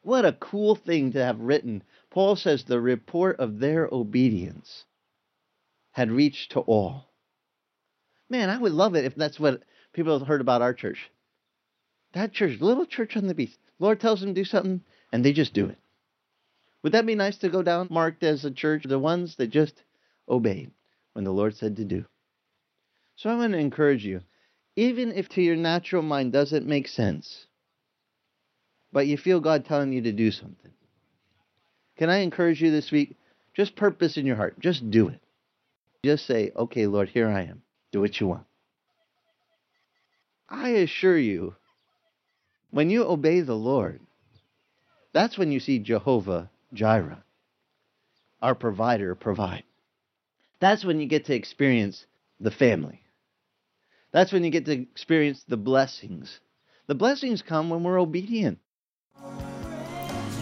What 0.00 0.24
a 0.24 0.32
cool 0.32 0.74
thing 0.74 1.12
to 1.12 1.22
have 1.22 1.40
written. 1.40 1.82
Paul 2.10 2.36
says 2.36 2.64
the 2.64 2.80
report 2.80 3.38
of 3.38 3.58
their 3.58 3.86
obedience 3.92 4.84
had 5.92 6.10
reached 6.10 6.52
to 6.52 6.60
all. 6.60 7.08
Man, 8.28 8.50
I 8.50 8.58
would 8.58 8.72
love 8.72 8.94
it 8.94 9.04
if 9.04 9.14
that's 9.14 9.38
what 9.38 9.62
people 9.92 10.24
heard 10.24 10.40
about 10.40 10.62
our 10.62 10.74
church. 10.74 11.10
That 12.14 12.32
church, 12.32 12.60
little 12.60 12.86
church 12.86 13.16
on 13.16 13.26
the 13.26 13.34
beach. 13.34 13.56
Lord 13.78 14.00
tells 14.00 14.20
them 14.20 14.34
to 14.34 14.40
do 14.40 14.44
something, 14.44 14.82
and 15.12 15.24
they 15.24 15.32
just 15.32 15.54
do 15.54 15.66
it. 15.66 15.78
Would 16.82 16.92
that 16.92 17.06
be 17.06 17.14
nice 17.14 17.36
to 17.38 17.48
go 17.48 17.62
down 17.62 17.88
marked 17.90 18.22
as 18.22 18.44
a 18.44 18.50
church, 18.50 18.84
the 18.84 18.98
ones 18.98 19.36
that 19.36 19.48
just 19.48 19.82
obeyed 20.28 20.70
when 21.12 21.24
the 21.24 21.30
Lord 21.30 21.56
said 21.56 21.76
to 21.76 21.84
do? 21.84 22.04
So 23.16 23.30
I 23.30 23.36
want 23.36 23.52
to 23.52 23.58
encourage 23.58 24.04
you, 24.04 24.22
even 24.76 25.12
if 25.12 25.28
to 25.30 25.42
your 25.42 25.56
natural 25.56 26.02
mind 26.02 26.32
doesn't 26.32 26.66
make 26.66 26.88
sense, 26.88 27.46
but 28.92 29.06
you 29.06 29.16
feel 29.16 29.40
God 29.40 29.64
telling 29.64 29.92
you 29.92 30.02
to 30.02 30.12
do 30.12 30.30
something. 30.30 30.72
Can 31.98 32.10
I 32.10 32.18
encourage 32.18 32.62
you 32.62 32.70
this 32.70 32.90
week? 32.90 33.16
Just 33.54 33.76
purpose 33.76 34.16
in 34.16 34.26
your 34.26 34.36
heart. 34.36 34.58
Just 34.58 34.90
do 34.90 35.08
it. 35.08 35.20
Just 36.04 36.26
say, 36.26 36.50
okay, 36.56 36.86
Lord, 36.86 37.08
here 37.08 37.28
I 37.28 37.42
am. 37.42 37.62
Do 37.92 38.00
what 38.00 38.18
you 38.20 38.26
want. 38.26 38.44
I 40.48 40.70
assure 40.70 41.16
you, 41.16 41.54
when 42.70 42.90
you 42.90 43.04
obey 43.04 43.40
the 43.40 43.54
Lord, 43.54 44.00
that's 45.12 45.38
when 45.38 45.52
you 45.52 45.60
see 45.60 45.78
Jehovah 45.78 46.50
Jireh, 46.72 47.22
our 48.40 48.54
provider, 48.54 49.14
provide. 49.14 49.62
That's 50.58 50.84
when 50.84 51.00
you 51.00 51.06
get 51.06 51.26
to 51.26 51.34
experience 51.34 52.04
the 52.40 52.50
family. 52.50 53.02
That's 54.12 54.32
when 54.32 54.42
you 54.42 54.50
get 54.50 54.64
to 54.66 54.72
experience 54.72 55.44
the 55.46 55.56
blessings. 55.56 56.40
The 56.86 56.94
blessings 56.94 57.42
come 57.42 57.70
when 57.70 57.84
we're 57.84 58.00
obedient. 58.00 58.58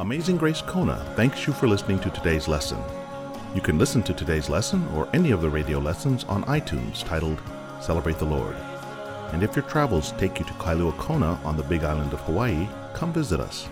Amazing 0.00 0.38
Grace 0.38 0.62
Kona 0.62 1.12
thanks 1.16 1.46
you 1.46 1.52
for 1.52 1.68
listening 1.68 2.00
to 2.00 2.10
today's 2.10 2.48
lesson. 2.48 2.78
You 3.52 3.60
can 3.60 3.78
listen 3.78 4.00
to 4.04 4.14
today's 4.14 4.48
lesson 4.48 4.86
or 4.94 5.08
any 5.12 5.32
of 5.32 5.42
the 5.42 5.50
radio 5.50 5.80
lessons 5.80 6.22
on 6.24 6.44
iTunes 6.44 7.04
titled 7.04 7.42
Celebrate 7.80 8.18
the 8.18 8.24
Lord. 8.24 8.54
And 9.32 9.42
if 9.42 9.56
your 9.56 9.64
travels 9.64 10.12
take 10.12 10.38
you 10.38 10.44
to 10.44 10.52
Kailua 10.52 10.96
Kona 10.98 11.34
on 11.42 11.56
the 11.56 11.64
big 11.64 11.82
island 11.82 12.12
of 12.12 12.20
Hawaii, 12.20 12.68
come 12.94 13.12
visit 13.12 13.40
us. 13.40 13.68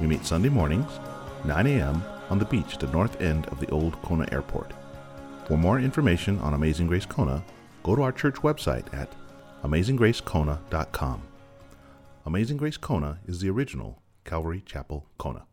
We 0.00 0.06
meet 0.06 0.24
Sunday 0.24 0.48
mornings, 0.48 0.90
9 1.44 1.66
a.m., 1.66 2.02
on 2.30 2.38
the 2.38 2.46
beach 2.46 2.72
at 2.74 2.80
the 2.80 2.86
north 2.86 3.20
end 3.20 3.46
of 3.48 3.60
the 3.60 3.68
old 3.68 4.00
Kona 4.00 4.26
Airport. 4.32 4.72
For 5.46 5.58
more 5.58 5.78
information 5.78 6.38
on 6.38 6.54
Amazing 6.54 6.86
Grace 6.86 7.06
Kona, 7.06 7.44
go 7.82 7.94
to 7.94 8.02
our 8.02 8.12
church 8.12 8.36
website 8.36 8.92
at 8.94 9.14
amazinggracekona.com. 9.62 11.22
Amazing 12.24 12.56
Grace 12.56 12.78
Kona 12.78 13.18
is 13.26 13.40
the 13.40 13.50
original 13.50 14.00
Calvary 14.24 14.62
Chapel 14.64 15.06
Kona. 15.18 15.47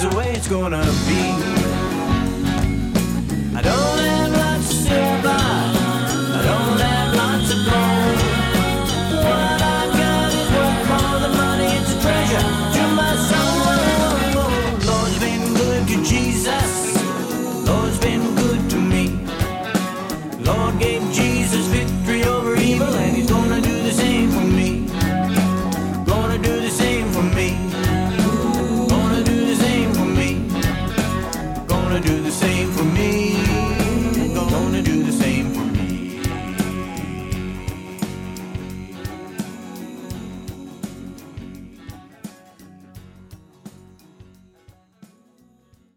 that's 0.00 0.14
the 0.14 0.16
way 0.16 0.30
it's 0.32 0.46
gonna 0.46 0.80
be. 1.08 1.22
I 3.56 3.62
don't 3.62 3.97